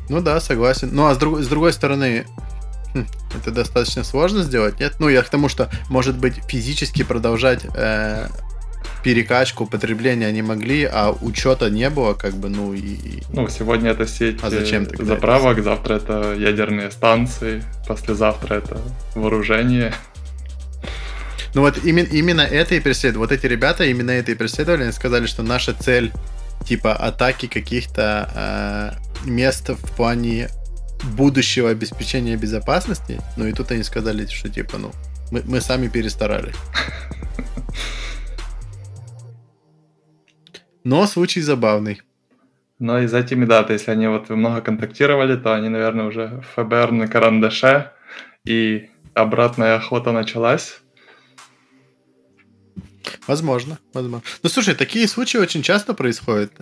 [0.08, 0.90] Ну да, согласен.
[0.92, 2.26] Ну а с, друг, с другой стороны,
[2.94, 4.94] хм, это достаточно сложно сделать, нет?
[4.98, 8.28] Ну я к тому, что, может быть, физически продолжать э,
[9.02, 13.22] перекачку потребления они могли, а учета не было, как бы, ну и...
[13.32, 15.62] Ну, сегодня это сеть а зачем тогда заправок, это?
[15.62, 18.80] завтра это ядерные станции, послезавтра это
[19.14, 19.92] вооружение.
[21.54, 23.26] Ну вот именно, именно это и преследовали.
[23.26, 24.84] Вот эти ребята именно это и преследовали.
[24.84, 26.10] Они сказали, что наша цель
[26.64, 30.48] типа атаки каких-то э, мест в плане
[31.16, 33.20] будущего обеспечения безопасности.
[33.36, 34.92] Ну и тут они сказали, что типа, ну,
[35.30, 36.52] мы, мы сами перестарали.
[40.84, 42.02] Но случай забавный.
[42.78, 46.42] Но и за этими, да, то если они вот много контактировали, то они, наверное, уже
[46.54, 47.92] ФБР на карандаше,
[48.44, 50.80] и обратная охота началась.
[53.28, 54.26] Возможно, возможно.
[54.42, 56.52] Ну, слушай, такие случаи очень часто происходят.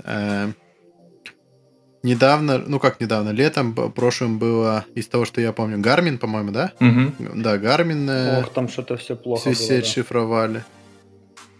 [2.02, 6.50] Э, недавно, ну как недавно, летом прошлым было, из того, что я помню, Гармин, по-моему,
[6.50, 6.72] да?
[6.80, 7.36] Угу.
[7.36, 8.08] Да, Гармин.
[8.08, 9.88] Э, Ох, там что-то все плохо было, сеть да.
[9.88, 10.64] шифровали.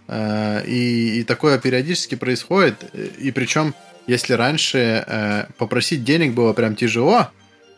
[0.09, 2.83] Э, и, и такое периодически происходит.
[3.18, 3.74] И причем,
[4.07, 7.29] если раньше попросить денег было прям тяжело,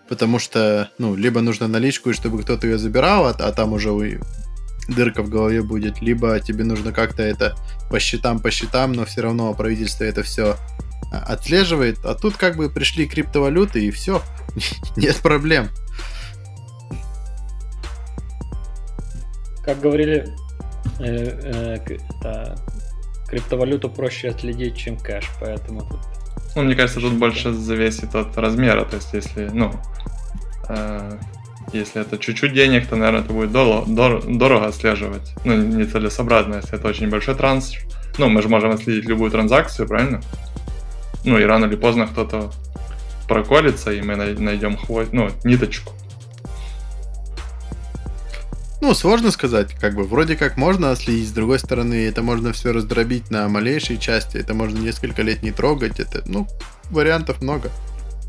[0.09, 4.21] потому что, ну, либо нужно наличку, и чтобы кто-то ее забирал, а, а там уже
[4.89, 7.57] дырка в голове будет, либо тебе нужно как-то это
[7.91, 10.57] по счетам, по счетам, но все равно правительство это все
[11.21, 11.99] отслеживает.
[12.05, 14.23] А тут как бы пришли криптовалюты и все,
[14.97, 15.69] нет проблем.
[19.65, 20.29] Как говорили,
[20.99, 21.79] э,
[22.25, 22.57] э,
[23.29, 26.01] криптовалюту проще отследить, чем кэш, поэтому тут...
[26.57, 29.73] Ну, мне кажется, тут больше зависит от размера, то есть если, ну,
[30.69, 31.19] э,
[31.73, 35.33] если это чуть-чуть денег, то, наверное, это будет дорого, дор- дорого отслеживать.
[35.45, 37.75] Ну, нецелесообразно, если это очень большой транс.
[38.19, 40.21] Ну, мы же можем отследить любую транзакцию, правильно?
[41.25, 42.53] Ну, и рано или поздно кто-то
[43.29, 45.93] проколется, и мы найдем хвост, ну, ниточку.
[48.81, 52.73] Ну, сложно сказать, как бы, вроде как можно отследить, с другой стороны, это можно все
[52.73, 56.49] раздробить на малейшие части, это можно несколько лет не трогать, это, ну,
[56.91, 57.71] вариантов много.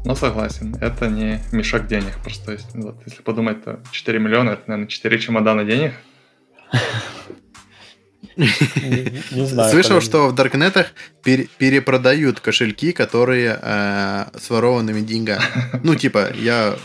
[0.06, 2.18] Но согласен, это не мешок денег.
[2.24, 5.94] Просто если, вот, если подумать, то 4 миллиона это, наверное, 4 чемодана денег.
[8.36, 9.72] Не знаю.
[9.72, 10.88] Слышал, что в Даркнетах
[11.24, 15.44] перепродают кошельки, которые э, с ворованными деньгами.
[15.84, 16.76] Ну, типа, я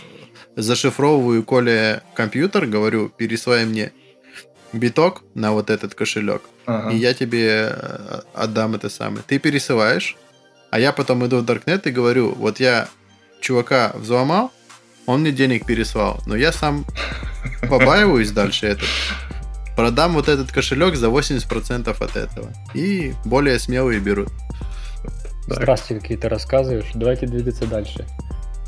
[0.56, 3.92] зашифровываю Коле компьютер, говорю, пересвай мне
[4.72, 6.90] биток на вот этот кошелек, ага.
[6.90, 9.22] и я тебе э, отдам это самое.
[9.26, 10.16] Ты пересылаешь,
[10.70, 12.88] а я потом иду в Даркнет и говорю, вот я
[13.40, 14.52] чувака взломал,
[15.06, 16.84] он мне денег переслал, но я сам
[17.68, 18.88] побаиваюсь дальше этот.
[19.78, 22.52] Продам вот этот кошелек за 80% от этого.
[22.74, 24.28] И более смелые берут.
[25.46, 26.90] Здравствуйте, какие-то рассказываешь.
[26.94, 28.04] Давайте двигаться дальше.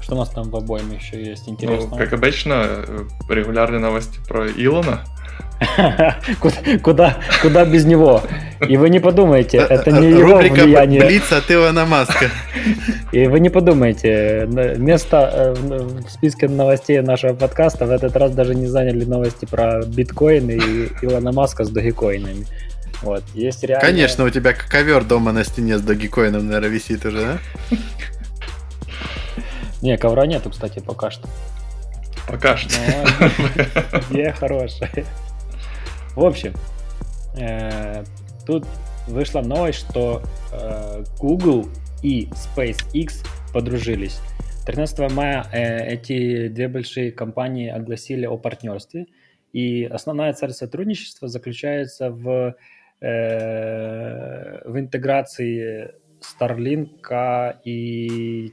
[0.01, 1.91] Что у нас там в обоим еще есть интересного?
[1.91, 2.85] Ну, как обычно,
[3.29, 5.05] регулярные новости про Илона.
[6.83, 8.23] Куда, куда без него?
[8.69, 11.05] И вы не подумайте, это не его влияние.
[11.05, 12.31] Блиц от Илона Маска.
[13.13, 18.55] И вы не подумайте, место э, в списке новостей нашего подкаста в этот раз даже
[18.55, 22.47] не заняли новости про биткоины и Илона Маска с догикоинами.
[23.03, 23.87] Вот, есть реально...
[23.87, 27.39] Конечно, у тебя ковер дома на стене с догикоином, наверное, висит уже,
[27.71, 27.77] да?
[29.81, 31.27] Не, ковра нету, кстати, пока что.
[32.29, 32.75] Пока что.
[34.11, 34.91] Не, хорошая.
[36.15, 36.55] В общем,
[37.37, 38.05] э,
[38.47, 38.67] тут
[39.07, 41.69] вышла новость, что э, Google
[42.03, 44.21] и SpaceX подружились.
[44.67, 49.07] 13 мая э, эти две большие компании огласили о партнерстве,
[49.53, 52.55] и основная цель сотрудничества заключается в,
[53.01, 58.53] в интеграции Starlink и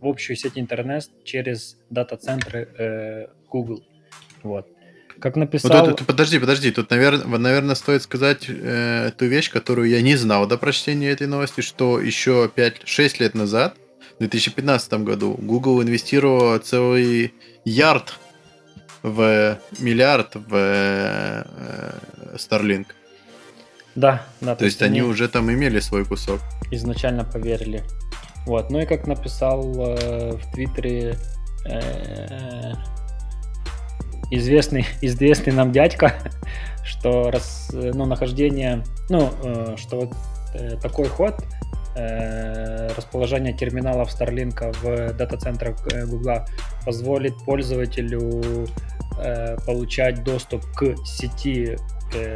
[0.00, 3.84] в общую сеть интернет через дата-центры э, Google.
[4.42, 4.66] Вот.
[5.20, 5.70] Как написал...
[5.70, 10.16] Вот это, подожди, подожди, тут, наверное, наверное стоит сказать э, ту вещь, которую я не
[10.16, 13.76] знал до прочтения этой новости, что еще 5-6 лет назад,
[14.16, 18.18] в 2015 году, Google инвестировал целый ярд
[19.02, 21.44] в миллиард в э,
[22.36, 22.86] Starlink.
[23.94, 24.54] Да, да.
[24.54, 26.40] То, то есть они уже там имели свой кусок.
[26.70, 27.82] Изначально поверили.
[28.46, 31.16] Вот, ну и как написал э, в Твиттере
[31.66, 32.72] э,
[34.30, 36.14] известный, известный нам дядька,
[36.84, 40.12] что раз, ну, нахождение, ну, э, что вот
[40.54, 41.34] э, такой ход
[41.96, 46.46] э, расположение терминалов Starlink в дата-центрах Google
[46.84, 48.66] позволит пользователю
[49.66, 51.76] получать доступ к сети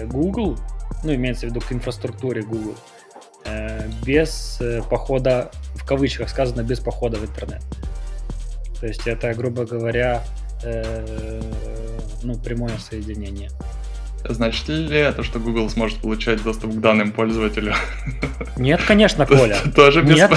[0.04, 0.58] Google,
[1.02, 2.74] ну, имеется в виду к инфраструктуре Google,
[4.04, 7.62] без похода, в кавычках сказано, без похода в интернет.
[8.80, 10.22] То есть это, грубо говоря,
[12.22, 13.50] ну, прямое соединение.
[14.26, 17.76] Значит ли это, что Google сможет получать доступ к данным пользователя?
[18.56, 19.58] Нет, конечно, Коля.
[19.74, 20.16] Тоже без...
[20.16, 20.30] Нет.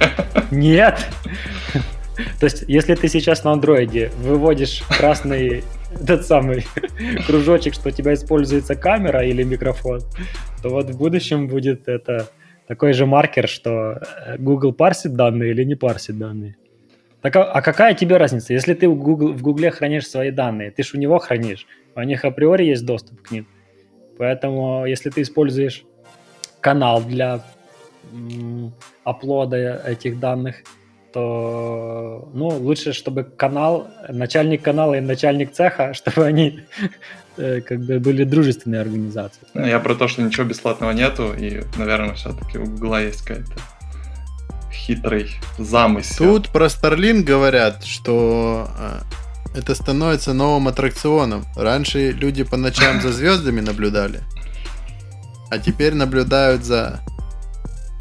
[0.50, 1.06] Нет.
[2.40, 5.64] То есть, если ты сейчас на андроиде выводишь красный
[6.00, 6.66] этот самый
[7.26, 10.00] кружочек, что у тебя используется камера или микрофон,
[10.62, 12.28] то вот в будущем будет это
[12.66, 14.00] такой же маркер, что
[14.38, 16.56] Google парсит данные или не парсит данные.
[17.24, 18.52] Так, а, а какая тебе разница?
[18.52, 22.02] Если ты в Google, в Google хранишь свои данные, ты же у него хранишь, у
[22.02, 23.46] них априори есть доступ к ним.
[24.18, 25.84] Поэтому, если ты используешь
[26.60, 27.40] канал для
[28.12, 29.56] м, аплода
[29.86, 30.56] этих данных,
[31.14, 36.60] то ну, лучше, чтобы канал, начальник канала и начальник цеха, чтобы они
[37.38, 39.46] э, как бы были дружественные организации.
[39.54, 43.54] Ну, я про то, что ничего бесплатного нету, и, наверное, все-таки у Гугла есть какая-то
[44.74, 46.16] хитрый замысел.
[46.16, 49.02] Тут про Starlink говорят, что а,
[49.54, 51.46] это становится новым аттракционом.
[51.56, 54.20] Раньше люди по ночам за звездами наблюдали,
[55.50, 57.00] а теперь наблюдают за,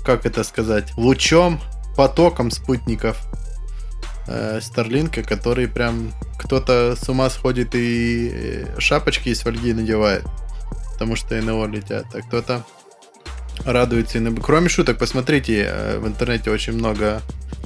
[0.03, 1.61] как это сказать, лучом,
[1.95, 3.17] потоком спутников
[4.27, 10.23] э, Старлинка, который прям кто-то с ума сходит и э, шапочки из фольги надевает,
[10.93, 12.65] потому что НЛО летят, а кто-то
[13.65, 14.19] радуется.
[14.41, 17.21] Кроме шуток, посмотрите, э, в интернете очень много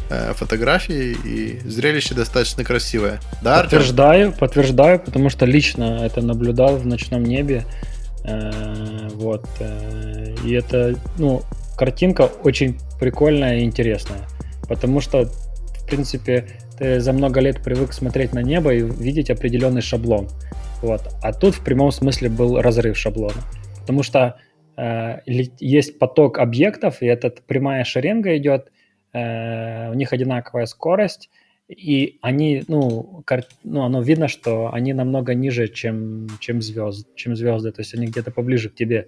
[0.10, 3.20] э, фотографий, и зрелище достаточно красивое.
[3.42, 4.40] Да, подтверждаю, Артем?
[4.40, 7.66] подтверждаю, потому что лично это наблюдал в ночном небе.
[8.24, 9.46] Э, вот.
[10.44, 11.44] И это, ну,
[11.78, 14.28] картинка очень прикольная и интересная.
[14.68, 16.48] Потому что, в принципе,
[16.78, 20.28] ты за много лет привык смотреть на небо и видеть определенный шаблон.
[20.82, 21.02] Вот.
[21.22, 23.42] А тут в прямом смысле был разрыв шаблона.
[23.82, 24.36] Потому что
[24.78, 28.72] есть поток объектов, и эта прямая шеренга идет,
[29.14, 31.30] э, у них одинаковая скорость,
[31.68, 33.44] и они, ну, кар...
[33.64, 38.08] ну, оно видно, что они намного ниже, чем, чем, звезд, чем звезды, то есть они
[38.08, 39.08] где-то поближе к тебе.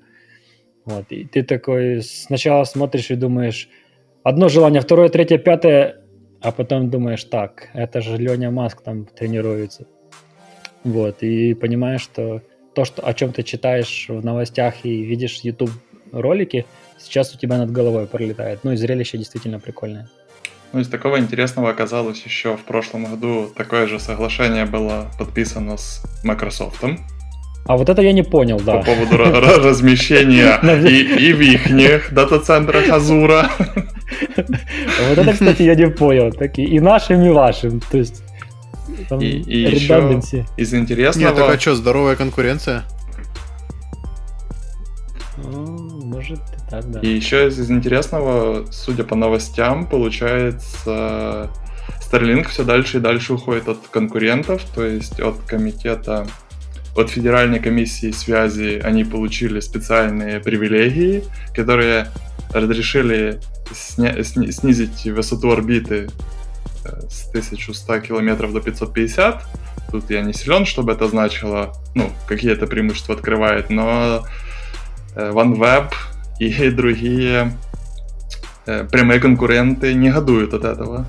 [0.86, 3.70] Вот, и ты такой сначала смотришь и думаешь,
[4.24, 6.02] одно желание, второе, третье, пятое,
[6.42, 9.88] а потом думаешь, так, это же Леня Маск там тренируется.
[10.84, 12.42] Вот, и понимаешь, что
[12.74, 15.72] то, что, о чем ты читаешь в новостях и видишь YouTube
[16.12, 16.66] ролики,
[16.98, 18.60] сейчас у тебя над головой пролетает.
[18.64, 20.10] Ну и зрелище действительно прикольное.
[20.72, 26.04] Ну, из такого интересного оказалось еще в прошлом году такое же соглашение было подписано с
[26.24, 26.84] Microsoft.
[27.66, 28.78] А вот это я не понял, да.
[28.78, 33.50] По поводу размещения и, в их дата-центрах Азура.
[34.38, 36.32] Вот это, кстати, я не понял.
[36.32, 37.80] Такие и нашим, и вашим.
[37.92, 38.24] То есть
[39.20, 40.22] и, и еще
[40.58, 41.30] из интересного...
[41.30, 42.86] Нет, так а что, здоровая конкуренция?
[45.38, 47.00] Ну, может, и так, да.
[47.00, 51.50] И еще из интересного, судя по новостям, получается,
[52.12, 56.28] Starlink все дальше и дальше уходит от конкурентов, то есть от комитета,
[56.96, 61.24] от Федеральной комиссии связи они получили специальные привилегии,
[61.54, 62.08] которые
[62.52, 63.40] разрешили
[63.72, 66.10] сня- снизить высоту орбиты
[67.10, 69.44] с 1100 километров до 550.
[69.92, 74.24] Тут я не силен, чтобы это значило, ну, какие это преимущества открывает, но
[75.16, 75.92] Э, OneWeb
[76.40, 77.52] и другие
[78.66, 81.06] э, прямые конкуренты негодуют от этого.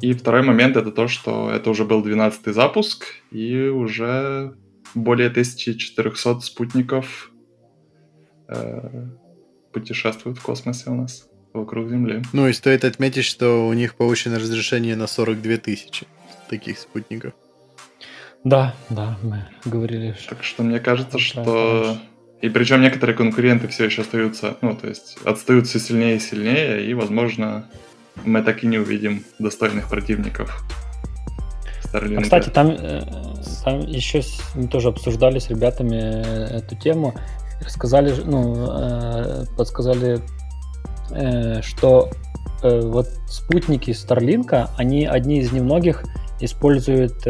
[0.00, 4.54] И второй момент это то, что это уже был 12-й запуск, и уже
[4.94, 7.32] более 1400 спутников
[8.48, 9.08] э,
[9.72, 12.22] путешествуют в космосе у нас вокруг Земли.
[12.32, 16.06] Ну и стоит отметить, что у них повышено разрешение на 42 тысячи
[16.48, 17.32] таких спутников.
[18.44, 20.16] Да, да, мы говорили.
[20.28, 21.98] Так что мне кажется, что
[22.40, 26.84] и причем некоторые конкуренты все еще остаются, ну, то есть отстают все сильнее и сильнее,
[26.86, 27.68] и, возможно,
[28.24, 30.64] мы так и не увидим достойных противников.
[31.92, 33.02] А, кстати, там, э,
[33.64, 34.22] там еще
[34.54, 37.14] мы тоже обсуждали с ребятами эту тему,
[37.60, 40.20] рассказали, ну, э, подсказали,
[41.10, 42.10] э, что
[42.62, 46.04] вот спутники Старлинка, они одни из немногих
[46.40, 47.24] используют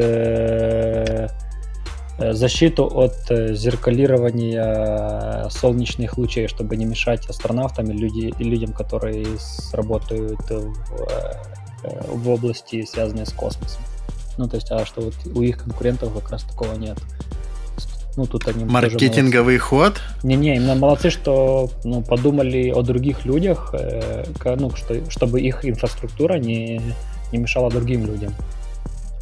[2.18, 8.72] Э, защиту от э, зеркалирования солнечных лучей, чтобы не мешать астронавтам и, люди, и людям,
[8.72, 9.24] которые
[9.72, 10.74] работают в,
[11.85, 13.83] э, в области, связанной с космосом.
[14.37, 16.99] Ну, то есть, а что вот у их конкурентов как раз такого нет.
[18.18, 20.00] Ну, тут они Маркетинговый ход?
[20.24, 24.24] Не-не, именно молодцы, что ну, подумали о других людях, э,
[24.56, 26.82] ну, что, чтобы их инфраструктура не,
[27.30, 28.34] не мешала другим людям.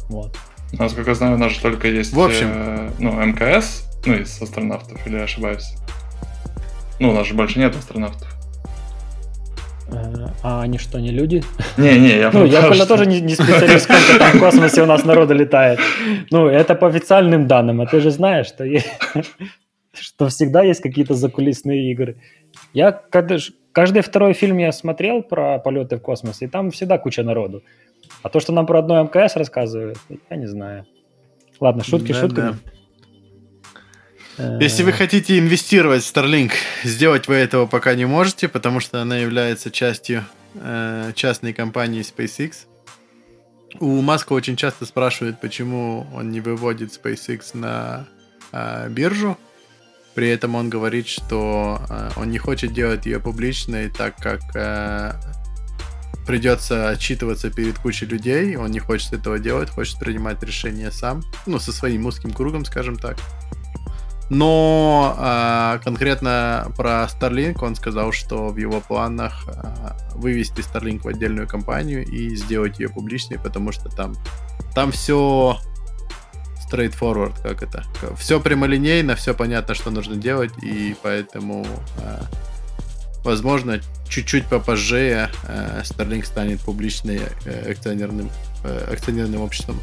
[0.09, 0.35] Вот.
[0.71, 4.41] Насколько я знаю, у нас же только есть в общем, э, ну, МКС, ну, из
[4.41, 5.75] астронавтов, или я ошибаюсь?
[6.99, 8.35] Ну, у нас же больше нет астронавтов.
[10.43, 11.43] А они что, не люди?
[11.77, 12.87] Не-не, я Ну, я, что...
[12.87, 15.79] тоже не, не специалист, сколько там в космосе у нас народа летает.
[16.31, 18.65] Ну, это по официальным данным, а ты же знаешь, что,
[19.93, 22.17] что всегда есть какие-то закулисные игры.
[22.73, 27.63] Я каждый второй фильм я смотрел про полеты в космос, и там всегда куча народу.
[28.23, 29.97] А то, что нам про одно МКС рассказывают,
[30.29, 30.85] я не знаю.
[31.59, 32.51] Ладно, шутки да, шутками.
[32.51, 32.76] Да.
[34.37, 36.51] Если вы хотите инвестировать в Starlink,
[36.83, 42.67] сделать вы этого пока не можете, потому что она является частью э, частной компании SpaceX.
[43.79, 48.07] У Маска очень часто спрашивают, почему он не выводит SpaceX на
[48.51, 49.37] э, биржу.
[50.13, 55.13] При этом он говорит, что э, он не хочет делать ее публичной, так как э,
[56.27, 61.57] придется отчитываться перед кучей людей, он не хочет этого делать, хочет принимать решения сам, ну,
[61.57, 63.17] со своим узким кругом, скажем так.
[64.29, 71.07] Но э, конкретно про Starlink он сказал, что в его планах э, вывести Starlink в
[71.07, 74.15] отдельную компанию и сделать ее публичной, потому что там,
[74.75, 75.57] там все
[76.69, 77.83] straightforward, как это.
[78.17, 81.65] Все прямолинейно, все понятно, что нужно делать, и поэтому
[81.99, 82.19] э,
[83.27, 88.29] Возможно, чуть-чуть попозже э, Starlink станет публичным э, акционерным,
[88.63, 89.81] э, акционерным обществом.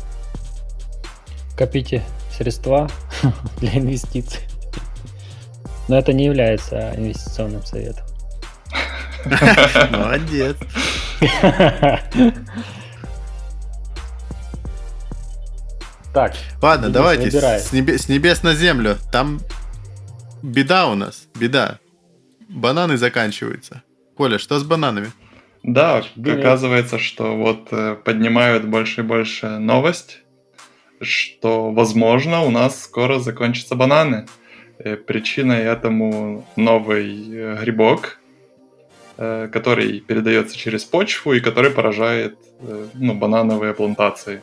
[1.54, 2.02] Копите
[2.36, 2.88] средства
[3.60, 4.40] для инвестиций.
[5.88, 8.04] Но это не является инвестиционным советом.
[9.90, 10.56] Молодец.
[16.12, 16.34] Так.
[16.62, 18.98] Ладно, давайте с, небес, с небес на землю.
[19.10, 19.40] Там
[20.42, 21.80] беда у нас, беда.
[22.48, 23.82] Бананы заканчиваются.
[24.16, 25.10] Коля, что с бананами?
[25.64, 26.38] Да, Привет.
[26.38, 30.18] оказывается, что вот э, поднимают больше и больше новость,
[31.00, 34.26] что, возможно, у нас скоро закончатся бананы.
[34.78, 38.18] Э, причиной этому новый э, грибок,
[39.16, 42.36] который передается через почву и который поражает
[42.94, 44.42] ну, банановые плантации.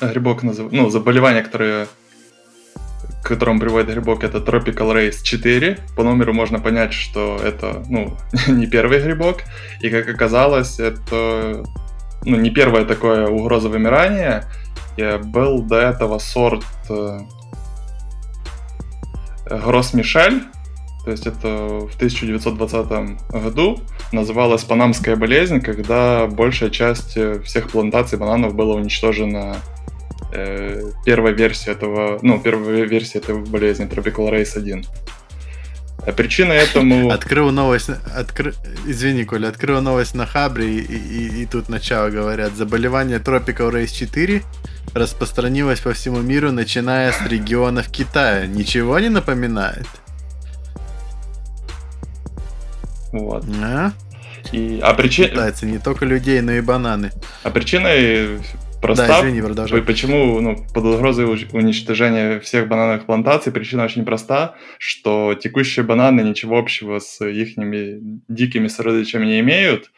[0.00, 1.86] Грибок, ну, заболевание, которое
[3.24, 5.78] к которому приводит грибок, это Tropical Race 4.
[5.96, 8.16] По номеру можно понять, что это, ну,
[8.48, 9.38] не первый грибок.
[9.80, 11.64] И, как оказалось, это,
[12.24, 14.44] ну, не первое такое угроза вымирания.
[14.96, 17.20] И был до этого сорт э,
[19.50, 20.44] Гросс Мишель,
[21.04, 23.80] то есть это в 1920 году
[24.12, 29.56] называлась панамская болезнь, когда большая часть всех плантаций бананов была уничтожена
[30.32, 34.84] э, первой версией этого, ну, первой версии этой болезни, Tropical Race 1.
[36.06, 37.10] А причина этому...
[37.10, 38.54] Открыл новость, откры...
[38.86, 43.94] извини, Коля, открыл новость на Хабре, и, и, и тут начало говорят, заболевание Tropical Race
[43.94, 44.42] 4
[44.92, 48.46] распространилось по всему миру, начиная с регионов Китая.
[48.46, 49.86] Ничего не напоминает?
[53.12, 53.44] Вот.
[53.62, 53.92] А?
[54.52, 55.28] И, а причина...
[55.28, 57.12] Китайцы не только людей, но и бананы.
[57.42, 58.40] А причиной
[58.84, 59.06] проста.
[59.06, 59.82] Да, извини, продолжай.
[59.82, 66.58] Почему ну, под угрозой уничтожения всех банановых плантаций причина очень проста, что текущие бананы ничего
[66.58, 67.54] общего с их
[68.28, 69.90] дикими сородичами не имеют.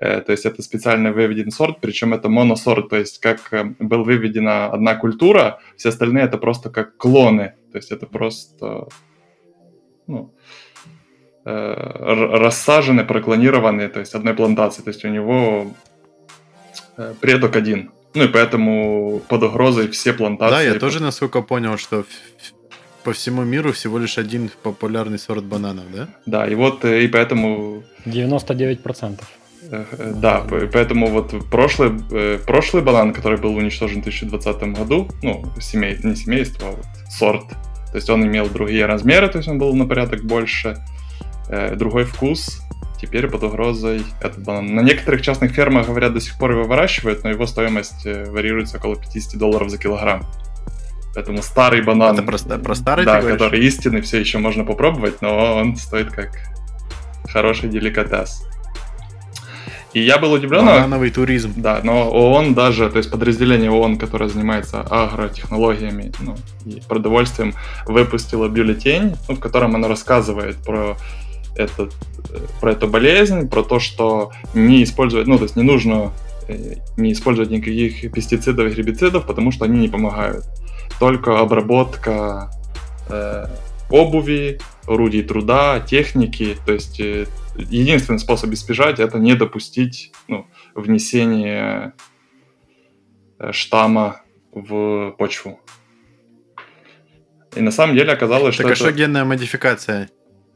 [0.00, 4.04] Э, то есть это специально выведен сорт, причем это моносорт, то есть как э, был
[4.04, 7.54] выведена одна культура, все остальные это просто как клоны.
[7.72, 8.88] То есть это просто
[10.06, 10.34] ну,
[11.44, 11.74] э,
[12.38, 14.82] рассажены, проклонированные, то есть одной плантации.
[14.82, 15.72] То есть у него
[17.20, 17.90] предок один.
[18.14, 20.54] Ну и поэтому под угрозой все плантации.
[20.54, 22.04] Да, я тоже, насколько понял, что
[23.04, 26.08] по всему миру всего лишь один популярный сорт бананов, да?
[26.26, 27.82] Да, и вот и поэтому...
[28.04, 29.20] 99%.
[30.16, 31.92] Да, поэтому вот прошлый,
[32.46, 37.48] прошлый банан, который был уничтожен в 2020 году, ну, семей, не семейство, а вот сорт,
[37.48, 40.78] то есть он имел другие размеры, то есть он был на порядок больше,
[41.76, 42.62] другой вкус,
[43.00, 44.74] теперь под угрозой этот банан.
[44.74, 48.76] На некоторых частных фермах, говорят, до сих пор его выращивают, но его стоимость э, варьируется
[48.76, 50.26] около 50 долларов за килограмм.
[51.14, 52.14] Поэтому старый банан...
[52.14, 56.30] Это просто про старый Да, который истинный, все еще можно попробовать, но он стоит как
[57.28, 58.46] хороший деликатес.
[59.92, 60.64] И я был удивлен...
[60.64, 61.54] Банановый туризм.
[61.56, 67.54] Да, но ООН даже, то есть подразделение ООН, которое занимается агротехнологиями ну, и продовольствием,
[67.86, 70.96] выпустило бюллетень, ну, в котором оно рассказывает про
[71.56, 71.94] этот,
[72.60, 76.12] про эту болезнь, про то, что не использовать, ну, то есть не нужно
[76.48, 80.44] э, не использовать никаких пестицидов и гербицидов, потому что они не помогают.
[80.98, 82.50] Только обработка
[83.08, 83.46] э,
[83.90, 87.26] обуви, орудий труда, техники, то есть э,
[87.56, 91.92] единственный способ избежать это не допустить ну, внесение
[93.38, 94.22] э, штамма
[94.52, 95.60] в почву.
[97.56, 98.62] И на самом деле оказалось, так что...
[98.62, 98.84] Так а это...
[98.84, 100.08] что генная модификация?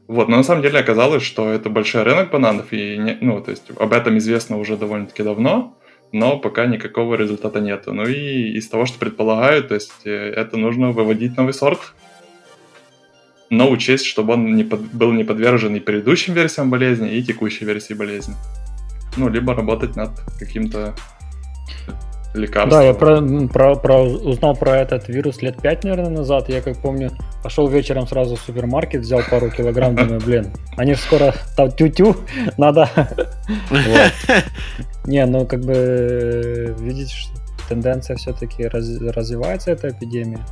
[0.07, 3.51] Вот, но на самом деле оказалось, что это большой рынок бананов, и, не, ну, то
[3.51, 5.75] есть об этом известно уже довольно-таки давно,
[6.11, 7.91] но пока никакого результата нету.
[7.93, 11.93] Ну и из того, что предполагают, то есть э, это нужно выводить новый сорт,
[13.49, 17.65] но учесть, чтобы он не под, был не подвержен и предыдущим версиям болезни, и текущей
[17.65, 18.35] версии болезни.
[19.17, 20.93] Ну, либо работать над каким-то
[22.37, 22.79] лекарства.
[22.79, 26.49] Да, я про, про, про, узнал про этот вирус лет 5, наверное, назад.
[26.49, 27.11] Я, как помню,
[27.43, 32.15] пошел вечером сразу в супермаркет, взял пару килограмм, думаю, блин, они же скоро там тю-тю,
[32.57, 32.89] надо.
[35.05, 37.31] Не, ну как бы видите, что
[37.69, 40.45] тенденция все-таки развивается, эта эпидемия.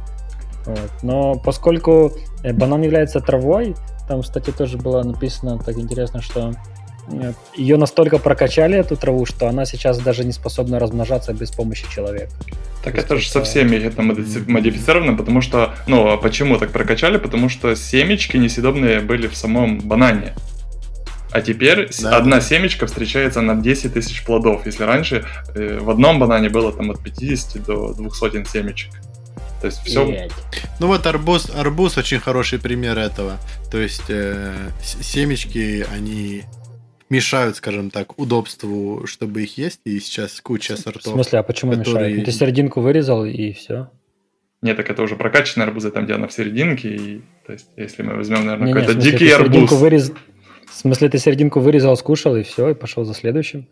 [0.65, 0.91] Вот.
[1.01, 2.13] Но поскольку
[2.43, 3.75] э, банан является травой,
[4.07, 6.53] там, кстати, тоже было написано так интересно, что
[7.55, 12.31] ее настолько прокачали, эту траву, что она сейчас даже не способна размножаться без помощи человека.
[12.83, 17.17] Так это же со всеми это модифицировано, потому что, ну, а почему так прокачали?
[17.17, 20.33] Потому что семечки несъедобные были в самом банане.
[21.31, 22.17] А теперь да.
[22.17, 25.25] одна семечка встречается на 10 тысяч плодов, если раньше
[25.55, 28.91] э, в одном банане было там от 50 до 200 семечек.
[29.59, 30.29] То есть все...
[30.79, 33.37] Ну вот арбуз, арбуз очень хороший пример этого.
[33.71, 36.43] То есть э, семечки, они
[37.13, 41.03] мешают, скажем так, удобству, чтобы их есть, и сейчас куча сортов.
[41.03, 42.09] В смысле, а почему которые...
[42.09, 42.25] мешают?
[42.25, 43.89] Ты серединку вырезал и все?
[44.63, 48.01] Нет, так это уже прокачанные арбузы, там, где она в серединке, и, то есть, если
[48.01, 49.71] мы возьмем, наверное, какой-то дикий арбуз...
[49.71, 50.11] Вырез...
[50.65, 53.67] В смысле, ты серединку вырезал, скушал, и все, и пошел за следующим?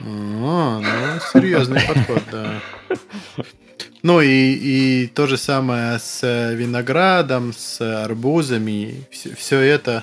[0.00, 2.60] А, ну, серьезный подход, да.
[4.02, 10.02] Ну и, и то же самое с виноградом, с арбузами, все, все это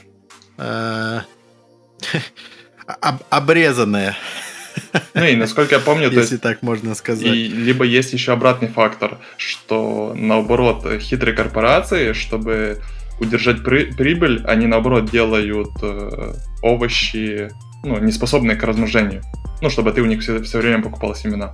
[0.57, 1.19] э,
[3.01, 4.15] Об, обрезанная.
[5.13, 7.25] Ну и насколько я помню, если есть, так можно сказать.
[7.25, 12.81] И, либо есть еще обратный фактор, что наоборот хитрые корпорации, чтобы
[13.19, 17.51] удержать при, прибыль, они наоборот делают э, овощи,
[17.83, 19.23] ну, не способные к размножению.
[19.61, 21.51] Ну, чтобы ты у них все, все время покупал семена.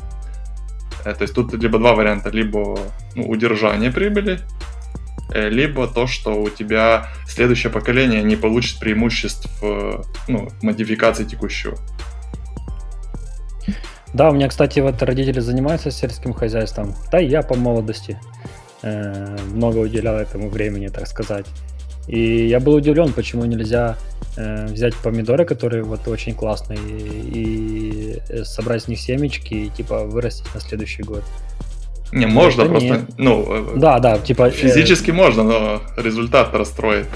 [1.03, 2.77] Э, то есть тут либо два варианта, либо
[3.15, 4.39] ну, удержание прибыли,
[5.35, 9.49] либо то, что у тебя следующее поколение не получит преимуществ
[10.27, 11.77] ну, модификации текущего.
[14.15, 16.95] Да, у меня, кстати, вот родители занимаются сельским хозяйством.
[17.11, 18.17] Да, и я по молодости
[18.81, 21.45] э, много уделял этому времени, так сказать.
[22.07, 23.97] И я был удивлен, почему нельзя
[24.37, 30.47] э, взять помидоры, которые вот очень классные, и собрать с них семечки и типа вырастить
[30.55, 31.23] на следующий год.
[32.15, 33.01] Не, можно Это просто, нет.
[33.17, 33.73] ну...
[33.75, 34.49] Э, да, да, типа...
[34.49, 35.13] Физически э...
[35.13, 37.07] можно, но результат расстроит.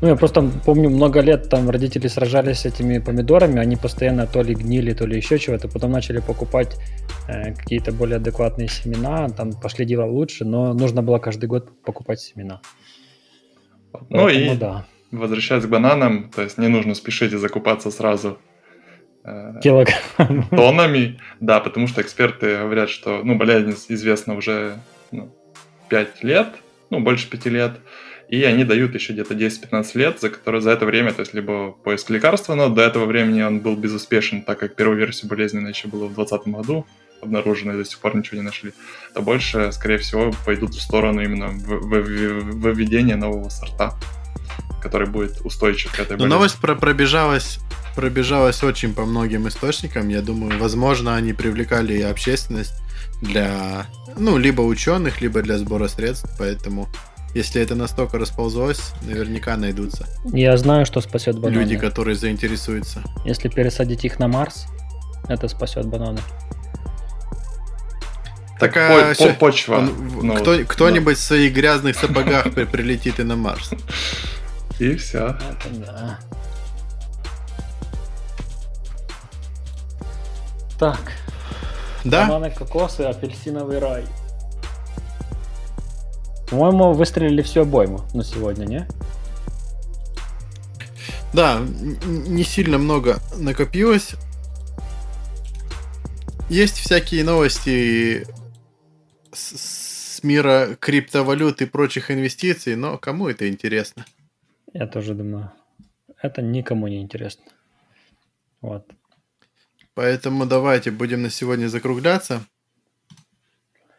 [0.00, 4.42] Ну, я просто помню, много лет там родители сражались с этими помидорами, они постоянно то
[4.42, 6.76] ли гнили, то ли еще чего-то, потом начали покупать
[7.28, 12.20] э, какие-то более адекватные семена, там пошли дела лучше, но нужно было каждый год покупать
[12.20, 12.60] семена.
[13.92, 14.84] Ну Поэтому, и да.
[15.12, 18.51] возвращаясь к бананам, то есть не нужно спешить и закупаться сразу э,
[19.24, 20.48] Килограмм.
[20.50, 24.78] тоннами, да, потому что эксперты говорят, что, ну, болезнь известна уже
[25.12, 25.32] ну,
[25.90, 26.48] 5 лет,
[26.90, 27.72] ну, больше 5 лет,
[28.28, 31.70] и они дают еще где-то 10-15 лет, за, которые, за это время, то есть либо
[31.70, 35.86] поиск лекарства, но до этого времени он был безуспешен, так как первую версию болезни еще
[35.86, 36.86] было в 2020 году
[37.20, 38.72] обнаружено, и до сих пор ничего не нашли,
[39.14, 43.94] то больше, скорее всего, пойдут в сторону именно выведения нового сорта,
[44.82, 46.24] который будет устойчив к этой болезни.
[46.24, 47.60] Но новость про пробежалась
[47.94, 50.08] пробежалась очень по многим источникам.
[50.08, 52.74] Я думаю, возможно, они привлекали и общественность
[53.20, 53.86] для,
[54.16, 56.88] ну, либо ученых, либо для сбора средств, поэтому
[57.34, 60.06] если это настолько расползлось, наверняка найдутся.
[60.24, 61.60] Я знаю, что спасет бананы.
[61.60, 63.02] Люди, которые заинтересуются.
[63.24, 64.66] Если пересадить их на Марс,
[65.28, 66.20] это спасет бананы.
[68.60, 69.78] Так, а по, по, почва.
[69.78, 71.20] Он, ну, кто, кто-нибудь да.
[71.20, 73.70] в своих грязных сапогах прилетит и на Марс.
[74.78, 75.36] И все.
[75.50, 76.18] Это да.
[80.82, 81.12] Так.
[82.04, 82.26] Да?
[82.26, 84.04] Бананы, кокосы, апельсиновый рай.
[86.50, 88.88] По-моему, выстрелили всю обойму на сегодня, не?
[91.32, 94.16] Да, не сильно много накопилось.
[96.50, 98.26] Есть всякие новости
[99.32, 104.04] с, с мира криптовалют и прочих инвестиций, но кому это интересно?
[104.72, 105.52] Я тоже думаю,
[106.20, 107.44] это никому не интересно.
[108.60, 108.84] Вот.
[109.94, 112.42] Поэтому давайте будем на сегодня закругляться.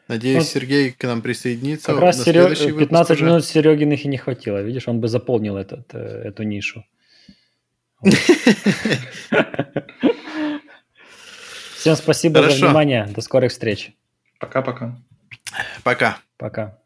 [0.07, 0.47] Надеюсь, вот.
[0.47, 1.93] Сергей к нам присоединится.
[1.93, 2.77] Как раз Серег...
[2.77, 3.25] 15 уже.
[3.25, 4.61] минут Серегиных и не хватило.
[4.61, 6.85] Видишь, он бы заполнил этот, э, эту нишу.
[11.77, 13.07] Всем спасибо за внимание.
[13.15, 13.91] До скорых встреч.
[14.39, 14.97] Пока-пока.
[15.83, 16.17] Пока.
[16.37, 16.79] Пока.